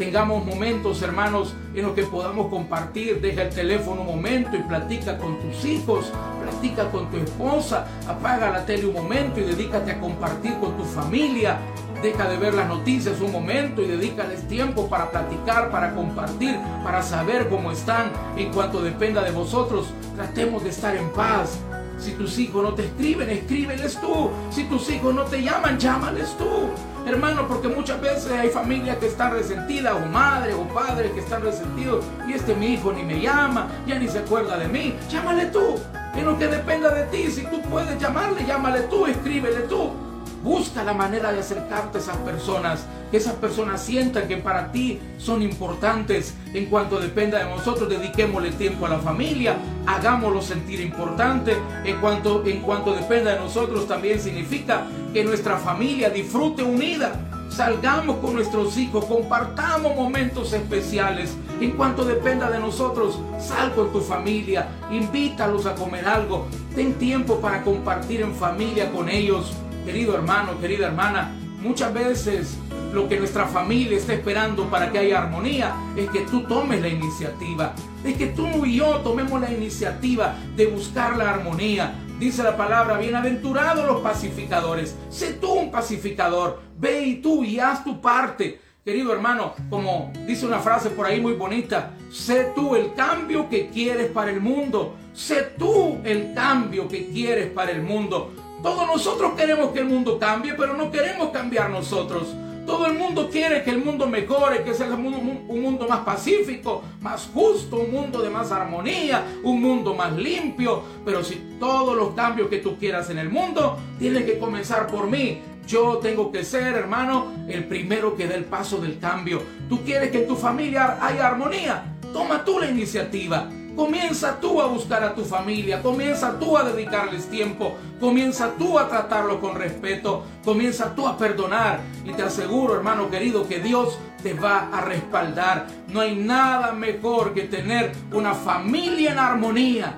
tengamos 0.00 0.46
momentos, 0.46 1.02
hermanos, 1.02 1.54
en 1.74 1.82
los 1.82 1.92
que 1.92 2.04
podamos 2.04 2.46
compartir. 2.46 3.20
Deja 3.20 3.42
el 3.42 3.50
teléfono 3.50 4.00
un 4.00 4.06
momento 4.06 4.56
y 4.56 4.60
platica 4.60 5.18
con 5.18 5.38
tus 5.40 5.62
hijos, 5.66 6.10
platica 6.42 6.90
con 6.90 7.10
tu 7.10 7.18
esposa, 7.18 7.86
apaga 8.08 8.50
la 8.50 8.64
tele 8.64 8.86
un 8.86 8.94
momento 8.94 9.40
y 9.40 9.42
dedícate 9.42 9.90
a 9.90 10.00
compartir 10.00 10.54
con 10.58 10.74
tu 10.78 10.84
familia. 10.84 11.58
Deja 12.02 12.30
de 12.30 12.38
ver 12.38 12.54
las 12.54 12.66
noticias 12.66 13.20
un 13.20 13.30
momento 13.30 13.82
y 13.82 13.88
dedícales 13.88 14.48
tiempo 14.48 14.88
para 14.88 15.10
platicar, 15.10 15.70
para 15.70 15.94
compartir, 15.94 16.58
para 16.82 17.02
saber 17.02 17.50
cómo 17.50 17.70
están. 17.70 18.10
En 18.38 18.50
cuanto 18.54 18.80
dependa 18.80 19.22
de 19.22 19.32
vosotros, 19.32 19.88
tratemos 20.16 20.64
de 20.64 20.70
estar 20.70 20.96
en 20.96 21.10
paz. 21.10 21.58
Si 21.98 22.12
tus 22.12 22.38
hijos 22.38 22.62
no 22.62 22.72
te 22.72 22.86
escriben, 22.86 23.28
escríbeles 23.28 24.00
tú. 24.00 24.30
Si 24.48 24.64
tus 24.64 24.88
hijos 24.88 25.14
no 25.14 25.24
te 25.24 25.42
llaman, 25.42 25.78
llámales 25.78 26.34
tú. 26.38 26.70
Hermano, 27.06 27.48
porque 27.48 27.68
muchas 27.68 28.00
veces 28.00 28.30
hay 28.32 28.50
familias 28.50 28.98
que 28.98 29.06
están 29.06 29.32
resentidas, 29.32 29.94
o 29.94 30.06
madre 30.06 30.54
o 30.54 30.68
padres 30.68 31.12
que 31.12 31.20
están 31.20 31.42
resentidos, 31.42 32.04
y 32.28 32.34
este 32.34 32.54
mi 32.54 32.74
hijo 32.74 32.92
ni 32.92 33.02
me 33.02 33.20
llama, 33.20 33.68
ya 33.86 33.98
ni 33.98 34.08
se 34.08 34.18
acuerda 34.20 34.58
de 34.58 34.68
mí. 34.68 34.94
Llámale 35.08 35.46
tú. 35.46 35.80
En 36.14 36.24
lo 36.24 36.38
que 36.38 36.48
dependa 36.48 36.90
de 36.90 37.04
ti, 37.04 37.30
si 37.30 37.42
tú 37.46 37.62
puedes 37.62 37.98
llamarle, 37.98 38.44
llámale 38.44 38.82
tú, 38.82 39.06
escríbele 39.06 39.60
tú. 39.62 40.09
Busca 40.42 40.82
la 40.84 40.94
manera 40.94 41.32
de 41.32 41.40
acercarte 41.40 41.98
a 41.98 42.00
esas 42.00 42.16
personas, 42.18 42.86
que 43.10 43.18
esas 43.18 43.34
personas 43.34 43.82
sientan 43.82 44.26
que 44.26 44.38
para 44.38 44.72
ti 44.72 44.98
son 45.18 45.42
importantes. 45.42 46.34
En 46.54 46.66
cuanto 46.66 46.98
dependa 46.98 47.38
de 47.38 47.44
nosotros, 47.44 47.90
dediquémosle 47.90 48.52
tiempo 48.52 48.86
a 48.86 48.88
la 48.88 48.98
familia, 49.00 49.56
hagámoslo 49.86 50.40
sentir 50.40 50.80
importante. 50.80 51.56
En 51.84 52.00
cuanto, 52.00 52.42
en 52.46 52.60
cuanto 52.60 52.94
dependa 52.94 53.34
de 53.34 53.40
nosotros, 53.40 53.86
también 53.86 54.18
significa 54.18 54.86
que 55.12 55.24
nuestra 55.24 55.58
familia 55.58 56.08
disfrute 56.08 56.62
unida. 56.62 57.12
Salgamos 57.50 58.16
con 58.18 58.34
nuestros 58.34 58.78
hijos, 58.78 59.04
compartamos 59.04 59.94
momentos 59.94 60.54
especiales. 60.54 61.36
En 61.60 61.72
cuanto 61.72 62.04
dependa 62.04 62.50
de 62.50 62.60
nosotros, 62.60 63.18
sal 63.38 63.74
con 63.74 63.92
tu 63.92 64.00
familia, 64.00 64.68
invítalos 64.90 65.66
a 65.66 65.74
comer 65.74 66.08
algo. 66.08 66.46
Ten 66.74 66.94
tiempo 66.94 67.40
para 67.40 67.62
compartir 67.62 68.22
en 68.22 68.34
familia 68.34 68.90
con 68.90 69.10
ellos. 69.10 69.52
Querido 69.84 70.14
hermano, 70.14 70.60
querida 70.60 70.88
hermana, 70.88 71.32
muchas 71.60 71.92
veces 71.92 72.58
lo 72.92 73.08
que 73.08 73.18
nuestra 73.18 73.46
familia 73.46 73.96
está 73.96 74.12
esperando 74.12 74.68
para 74.68 74.90
que 74.90 74.98
haya 74.98 75.22
armonía 75.22 75.74
es 75.96 76.10
que 76.10 76.20
tú 76.20 76.42
tomes 76.42 76.80
la 76.80 76.88
iniciativa, 76.88 77.74
es 78.04 78.16
que 78.16 78.26
tú 78.26 78.64
y 78.64 78.76
yo 78.76 78.98
tomemos 78.98 79.40
la 79.40 79.50
iniciativa 79.50 80.34
de 80.56 80.66
buscar 80.66 81.16
la 81.16 81.30
armonía. 81.30 81.94
Dice 82.18 82.42
la 82.42 82.56
palabra, 82.56 82.98
bienaventurados 82.98 83.86
los 83.86 84.02
pacificadores. 84.02 84.94
Sé 85.08 85.34
tú 85.34 85.52
un 85.52 85.70
pacificador. 85.70 86.60
Ve 86.78 87.00
y 87.02 87.14
tú 87.16 87.44
y 87.44 87.58
haz 87.58 87.82
tu 87.82 88.00
parte. 88.00 88.60
Querido 88.84 89.12
hermano, 89.12 89.54
como 89.70 90.12
dice 90.26 90.46
una 90.46 90.58
frase 90.58 90.90
por 90.90 91.06
ahí 91.06 91.20
muy 91.20 91.34
bonita, 91.34 91.92
sé 92.10 92.52
tú 92.54 92.76
el 92.76 92.92
cambio 92.94 93.48
que 93.48 93.68
quieres 93.68 94.10
para 94.10 94.30
el 94.30 94.40
mundo. 94.40 94.96
Sé 95.14 95.52
tú 95.58 95.98
el 96.04 96.34
cambio 96.34 96.88
que 96.88 97.08
quieres 97.08 97.50
para 97.50 97.70
el 97.70 97.82
mundo. 97.82 98.32
Todos 98.62 98.86
nosotros 98.86 99.32
queremos 99.36 99.70
que 99.70 99.80
el 99.80 99.86
mundo 99.86 100.18
cambie, 100.18 100.54
pero 100.54 100.74
no 100.74 100.90
queremos 100.90 101.30
cambiar 101.30 101.70
nosotros. 101.70 102.34
Todo 102.66 102.86
el 102.86 102.92
mundo 102.92 103.28
quiere 103.30 103.64
que 103.64 103.70
el 103.70 103.82
mundo 103.82 104.06
mejore, 104.06 104.62
que 104.62 104.74
sea 104.74 104.86
un 104.88 105.48
mundo, 105.48 105.88
más 105.88 106.00
pacífico, 106.00 106.82
más 107.00 107.28
justo, 107.32 107.76
un 107.76 107.90
mundo 107.90 108.20
de 108.20 108.30
más 108.30 108.52
armonía, 108.52 109.24
un 109.42 109.60
mundo 109.60 109.94
más 109.94 110.12
limpio. 110.12 110.82
Pero 111.04 111.24
si 111.24 111.56
todos 111.58 111.96
los 111.96 112.14
cambios 112.14 112.48
que 112.48 112.58
tú 112.58 112.76
quieras 112.78 113.10
en 113.10 113.18
el 113.18 113.30
mundo, 113.30 113.78
tienen 113.98 114.24
que 114.24 114.38
comenzar 114.38 114.86
por 114.86 115.08
mí. 115.08 115.40
Yo 115.66 115.98
tengo 115.98 116.30
que 116.30 116.44
ser, 116.44 116.74
hermano, 116.74 117.32
el 117.48 117.64
primero 117.64 118.16
que 118.16 118.28
dé 118.28 118.34
el 118.34 118.44
paso 118.44 118.78
del 118.78 118.98
cambio. 118.98 119.42
Tú 119.68 119.82
quieres 119.82 120.10
que 120.10 120.18
en 120.18 120.28
tu 120.28 120.36
familia 120.36 120.98
haya 121.00 121.26
armonía. 121.26 121.96
Toma 122.12 122.44
tú 122.44 122.58
la 122.58 122.70
iniciativa. 122.70 123.48
Comienza 123.80 124.38
tú 124.38 124.60
a 124.60 124.66
buscar 124.66 125.02
a 125.02 125.14
tu 125.14 125.24
familia, 125.24 125.80
comienza 125.80 126.38
tú 126.38 126.54
a 126.54 126.64
dedicarles 126.64 127.30
tiempo, 127.30 127.78
comienza 127.98 128.52
tú 128.58 128.78
a 128.78 128.86
tratarlo 128.86 129.40
con 129.40 129.54
respeto, 129.54 130.22
comienza 130.44 130.94
tú 130.94 131.08
a 131.08 131.16
perdonar 131.16 131.80
y 132.04 132.12
te 132.12 132.22
aseguro, 132.22 132.74
hermano 132.74 133.08
querido, 133.08 133.48
que 133.48 133.58
Dios 133.58 133.98
te 134.22 134.34
va 134.34 134.68
a 134.70 134.82
respaldar. 134.82 135.66
No 135.88 136.00
hay 136.00 136.14
nada 136.14 136.72
mejor 136.72 137.32
que 137.32 137.44
tener 137.44 137.92
una 138.12 138.34
familia 138.34 139.12
en 139.12 139.18
armonía, 139.18 139.94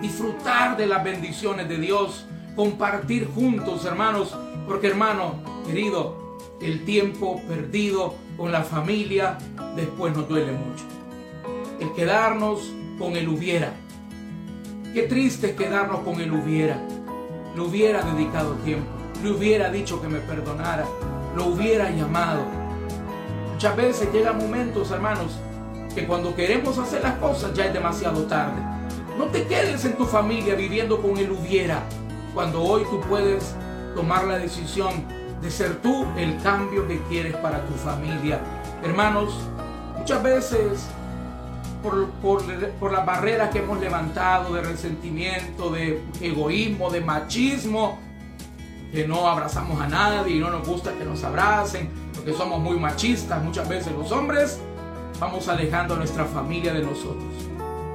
disfrutar 0.00 0.76
de 0.76 0.86
las 0.86 1.02
bendiciones 1.02 1.68
de 1.68 1.78
Dios, 1.78 2.26
compartir 2.54 3.28
juntos, 3.34 3.84
hermanos, 3.86 4.38
porque 4.68 4.86
hermano 4.86 5.34
querido, 5.66 6.38
el 6.60 6.84
tiempo 6.84 7.42
perdido 7.48 8.14
con 8.36 8.52
la 8.52 8.62
familia 8.62 9.36
después 9.74 10.16
nos 10.16 10.28
duele 10.28 10.52
mucho. 10.52 10.84
El 11.80 11.92
quedarnos 11.92 12.72
con 12.98 13.16
el 13.16 13.28
hubiera. 13.28 13.72
Qué 14.94 15.02
triste 15.02 15.54
quedarnos 15.54 16.00
con 16.00 16.20
el 16.20 16.32
hubiera. 16.32 16.78
Le 17.54 17.60
hubiera 17.60 18.02
dedicado 18.02 18.54
tiempo, 18.64 18.88
le 19.22 19.30
hubiera 19.30 19.70
dicho 19.70 20.00
que 20.00 20.08
me 20.08 20.20
perdonara, 20.20 20.84
lo 21.34 21.46
hubiera 21.46 21.90
llamado. 21.90 22.42
Muchas 23.52 23.76
veces 23.76 24.12
llegan 24.12 24.38
momentos, 24.38 24.90
hermanos, 24.90 25.38
que 25.94 26.06
cuando 26.06 26.34
queremos 26.34 26.78
hacer 26.78 27.02
las 27.02 27.14
cosas 27.14 27.54
ya 27.54 27.66
es 27.66 27.72
demasiado 27.72 28.24
tarde. 28.24 28.60
No 29.18 29.26
te 29.26 29.44
quedes 29.46 29.84
en 29.86 29.96
tu 29.96 30.04
familia 30.04 30.54
viviendo 30.54 31.00
con 31.00 31.16
el 31.16 31.30
hubiera, 31.30 31.82
cuando 32.34 32.62
hoy 32.62 32.82
tú 32.90 33.00
puedes 33.00 33.54
tomar 33.94 34.24
la 34.24 34.38
decisión 34.38 34.92
de 35.40 35.50
ser 35.50 35.76
tú 35.80 36.06
el 36.18 36.36
cambio 36.42 36.86
que 36.86 37.00
quieres 37.04 37.34
para 37.36 37.64
tu 37.64 37.72
familia. 37.74 38.40
Hermanos, 38.82 39.34
muchas 39.96 40.22
veces 40.22 40.86
por, 42.22 42.92
las 42.92 43.06
barreras 43.06 43.50
que 43.50 43.58
hemos 43.58 43.80
levantado 43.80 44.54
de 44.54 44.62
resentimiento, 44.62 45.70
de 45.70 46.02
egoísmo, 46.20 46.90
de 46.90 47.00
machismo, 47.00 47.98
que 48.92 49.06
no 49.06 49.26
abrazamos 49.26 49.80
a 49.80 49.88
nadie 49.88 50.36
y 50.36 50.38
no 50.38 50.50
nos 50.50 50.66
gusta 50.66 50.92
que 50.92 51.04
nos 51.04 51.22
abracen, 51.24 51.90
porque 52.14 52.32
somos 52.32 52.60
muy 52.60 52.78
machistas 52.78 53.42
muchas 53.42 53.68
veces 53.68 53.92
los 53.92 54.10
hombres, 54.12 54.60
vamos 55.20 55.48
alejando 55.48 55.94
a 55.94 55.98
nuestra 55.98 56.24
familia 56.24 56.72
de 56.72 56.82
nosotros. 56.82 57.24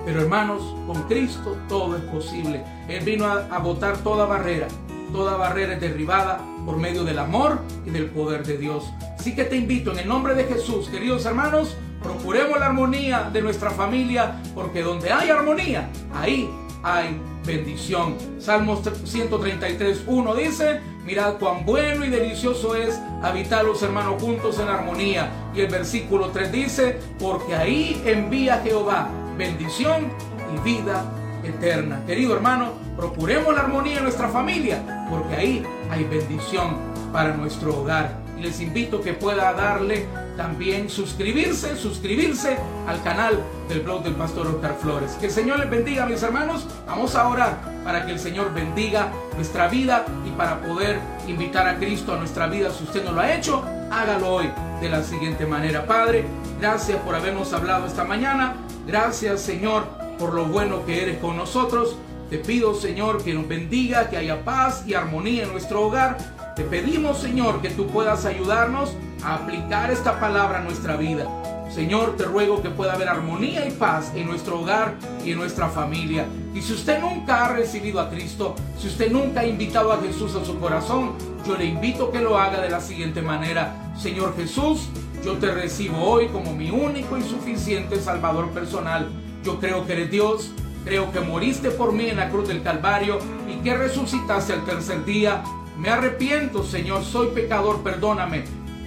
Pero 0.05 0.21
hermanos, 0.21 0.75
con 0.87 1.03
Cristo 1.03 1.57
todo 1.69 1.95
es 1.95 2.03
posible. 2.03 2.63
Él 2.87 3.03
vino 3.03 3.25
a, 3.25 3.45
a 3.51 3.59
botar 3.59 3.97
toda 3.97 4.25
barrera. 4.25 4.67
Toda 5.11 5.37
barrera 5.37 5.73
es 5.73 5.81
derribada 5.81 6.41
por 6.65 6.77
medio 6.77 7.03
del 7.03 7.19
amor 7.19 7.59
y 7.85 7.91
del 7.91 8.09
poder 8.09 8.45
de 8.45 8.57
Dios. 8.57 8.91
Así 9.19 9.35
que 9.35 9.43
te 9.43 9.55
invito 9.55 9.91
en 9.91 9.99
el 9.99 10.07
nombre 10.07 10.33
de 10.33 10.45
Jesús, 10.45 10.89
queridos 10.89 11.25
hermanos, 11.25 11.77
Procuremos 12.03 12.59
la 12.59 12.67
armonía 12.67 13.29
de 13.31 13.41
nuestra 13.41 13.71
familia, 13.71 14.41
porque 14.55 14.81
donde 14.81 15.11
hay 15.11 15.29
armonía, 15.29 15.89
ahí 16.13 16.49
hay 16.83 17.21
bendición. 17.45 18.15
Salmos 18.39 18.81
133, 19.03 20.03
1 20.07 20.35
dice, 20.35 20.81
mirad 21.05 21.35
cuán 21.37 21.65
bueno 21.65 22.05
y 22.05 22.09
delicioso 22.09 22.75
es 22.75 22.99
habitar 23.21 23.65
los 23.65 23.81
hermanos 23.83 24.21
juntos 24.21 24.59
en 24.59 24.67
armonía. 24.67 25.31
Y 25.53 25.61
el 25.61 25.67
versículo 25.67 26.29
3 26.29 26.51
dice, 26.51 26.99
porque 27.19 27.55
ahí 27.55 28.01
envía 28.05 28.61
Jehová 28.63 29.09
bendición 29.37 30.11
y 30.53 30.59
vida 30.59 31.03
eterna. 31.43 32.03
Querido 32.05 32.35
hermano, 32.35 32.73
procuremos 32.95 33.53
la 33.55 33.61
armonía 33.61 33.97
en 33.97 34.03
nuestra 34.03 34.27
familia, 34.29 35.07
porque 35.09 35.35
ahí 35.35 35.63
hay 35.89 36.03
bendición 36.03 36.77
para 37.11 37.35
nuestro 37.35 37.79
hogar. 37.79 38.19
Y 38.37 38.41
les 38.41 38.59
invito 38.61 39.01
que 39.01 39.13
pueda 39.13 39.53
darle 39.53 40.05
también 40.37 40.89
suscribirse, 40.89 41.75
suscribirse 41.75 42.57
al 42.87 43.01
canal 43.03 43.39
del 43.69 43.81
blog 43.81 44.03
del 44.03 44.15
pastor 44.15 44.47
Oscar 44.47 44.75
Flores. 44.79 45.11
Que 45.19 45.27
el 45.27 45.31
Señor 45.31 45.59
les 45.59 45.69
bendiga, 45.69 46.05
mis 46.05 46.23
hermanos. 46.23 46.65
Vamos 46.87 47.15
a 47.15 47.27
orar 47.27 47.59
para 47.83 48.05
que 48.05 48.11
el 48.13 48.19
Señor 48.19 48.53
bendiga 48.53 49.11
nuestra 49.35 49.67
vida 49.67 50.05
y 50.25 50.31
para 50.31 50.61
poder 50.61 50.99
invitar 51.27 51.67
a 51.67 51.77
Cristo 51.77 52.13
a 52.13 52.17
nuestra 52.17 52.47
vida. 52.47 52.71
Si 52.71 52.83
usted 52.83 53.03
no 53.03 53.11
lo 53.11 53.21
ha 53.21 53.33
hecho, 53.33 53.63
hágalo 53.91 54.35
hoy 54.35 54.49
de 54.81 54.89
la 54.89 55.03
siguiente 55.03 55.45
manera. 55.45 55.85
Padre, 55.85 56.25
gracias 56.59 56.99
por 57.01 57.15
habernos 57.15 57.53
hablado 57.53 57.85
esta 57.85 58.03
mañana. 58.03 58.55
Gracias, 58.87 59.41
Señor, 59.41 59.85
por 60.17 60.33
lo 60.33 60.45
bueno 60.45 60.85
que 60.85 61.03
eres 61.03 61.17
con 61.19 61.37
nosotros. 61.37 61.95
Te 62.29 62.37
pido, 62.37 62.73
Señor, 62.73 63.23
que 63.23 63.33
nos 63.33 63.47
bendiga, 63.47 64.09
que 64.09 64.17
haya 64.17 64.43
paz 64.43 64.83
y 64.87 64.93
armonía 64.93 65.43
en 65.43 65.51
nuestro 65.51 65.81
hogar. 65.81 66.17
Te 66.55 66.63
pedimos, 66.63 67.19
Señor, 67.19 67.61
que 67.61 67.69
tú 67.69 67.87
puedas 67.87 68.25
ayudarnos 68.25 68.95
a 69.23 69.35
aplicar 69.35 69.89
esta 69.89 70.19
palabra 70.19 70.59
a 70.59 70.61
nuestra 70.61 70.97
vida. 70.97 71.25
Señor, 71.73 72.17
te 72.17 72.25
ruego 72.25 72.61
que 72.61 72.69
pueda 72.69 72.93
haber 72.93 73.07
armonía 73.07 73.65
y 73.65 73.71
paz 73.71 74.11
en 74.13 74.27
nuestro 74.27 74.59
hogar 74.59 74.95
y 75.23 75.31
en 75.31 75.37
nuestra 75.37 75.69
familia. 75.69 76.25
Y 76.53 76.61
si 76.61 76.73
usted 76.73 76.99
nunca 76.99 77.45
ha 77.45 77.53
recibido 77.53 78.01
a 78.01 78.09
Cristo, 78.09 78.55
si 78.77 78.87
usted 78.87 79.09
nunca 79.09 79.39
ha 79.39 79.45
invitado 79.45 79.93
a 79.93 80.01
Jesús 80.01 80.35
a 80.35 80.43
su 80.43 80.59
corazón, 80.59 81.13
yo 81.47 81.55
le 81.55 81.65
invito 81.65 82.11
que 82.11 82.19
lo 82.19 82.37
haga 82.37 82.59
de 82.59 82.69
la 82.69 82.81
siguiente 82.81 83.21
manera. 83.21 83.93
Señor 83.97 84.35
Jesús, 84.35 84.89
yo 85.23 85.37
te 85.37 85.49
recibo 85.51 86.03
hoy 86.03 86.27
como 86.27 86.53
mi 86.53 86.69
único 86.69 87.17
y 87.17 87.23
suficiente 87.23 88.01
Salvador 88.01 88.49
personal. 88.49 89.09
Yo 89.45 89.57
creo 89.61 89.85
que 89.85 89.93
eres 89.93 90.11
Dios, 90.11 90.51
creo 90.83 91.11
que 91.13 91.21
moriste 91.21 91.71
por 91.71 91.93
mí 91.93 92.07
en 92.07 92.17
la 92.17 92.29
cruz 92.29 92.49
del 92.49 92.61
Calvario 92.61 93.19
y 93.49 93.63
que 93.63 93.77
resucitaste 93.77 94.51
al 94.51 94.65
tercer 94.65 95.05
día. 95.05 95.41
Me 95.81 95.89
arrepiento, 95.89 96.63
Señor, 96.63 97.03
soy 97.03 97.29
pecador, 97.29 97.81
perdóname 97.81 98.43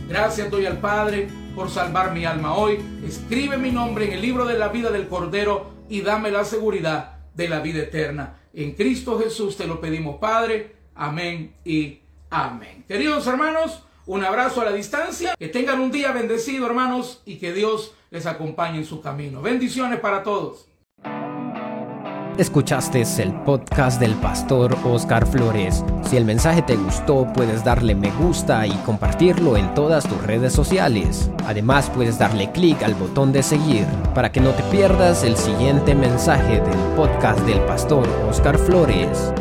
Gracias 0.08 0.48
doy 0.48 0.64
al 0.64 0.78
Padre 0.78 1.26
por 1.56 1.68
salvar 1.68 2.12
mi 2.12 2.24
alma 2.24 2.54
hoy. 2.54 2.78
Escribe 3.04 3.56
mi 3.56 3.72
nombre 3.72 4.04
en 4.04 4.12
el 4.12 4.22
libro 4.22 4.44
de 4.44 4.56
la 4.56 4.68
vida 4.68 4.92
del 4.92 5.08
Cordero 5.08 5.72
y 5.88 6.02
dame 6.02 6.30
la 6.30 6.44
seguridad 6.44 7.16
de 7.34 7.48
la 7.48 7.58
vida 7.58 7.82
eterna. 7.82 8.36
En 8.52 8.74
Cristo 8.74 9.18
Jesús 9.18 9.56
te 9.56 9.66
lo 9.66 9.80
pedimos, 9.80 10.18
Padre. 10.20 10.76
Amén 10.94 11.56
y 11.64 11.98
amén. 12.30 12.84
Queridos 12.86 13.26
hermanos, 13.26 13.82
Un 14.06 14.22
abrazo 14.22 14.60
a 14.60 14.66
la 14.66 14.72
distancia. 14.72 15.34
Que 15.36 15.48
tengan 15.48 15.80
un 15.80 15.90
día 15.90 16.12
bendecido, 16.12 16.64
hermanos, 16.64 17.22
y 17.24 17.38
que 17.38 17.52
Dios 17.52 17.92
les 18.10 18.26
acompañe 18.26 18.78
en 18.78 18.84
su 18.84 19.00
camino. 19.00 19.42
Bendiciones 19.42 19.98
para 19.98 20.22
todos. 20.22 20.68
Escuchaste 22.36 23.04
el 23.18 23.32
podcast 23.44 24.00
del 24.00 24.12
pastor 24.14 24.76
Oscar 24.84 25.24
Flores. 25.24 25.84
Si 26.02 26.16
el 26.16 26.24
mensaje 26.24 26.62
te 26.62 26.74
gustó, 26.74 27.32
puedes 27.32 27.62
darle 27.62 27.94
me 27.94 28.10
gusta 28.10 28.66
y 28.66 28.72
compartirlo 28.78 29.56
en 29.56 29.72
todas 29.74 30.02
tus 30.02 30.20
redes 30.20 30.52
sociales. 30.52 31.30
Además, 31.46 31.88
puedes 31.94 32.18
darle 32.18 32.50
clic 32.50 32.82
al 32.82 32.94
botón 32.94 33.32
de 33.32 33.44
seguir 33.44 33.86
para 34.16 34.32
que 34.32 34.40
no 34.40 34.50
te 34.50 34.64
pierdas 34.64 35.22
el 35.22 35.36
siguiente 35.36 35.94
mensaje 35.94 36.60
del 36.60 36.78
podcast 36.96 37.38
del 37.46 37.60
pastor 37.60 38.08
Oscar 38.28 38.58
Flores. 38.58 39.32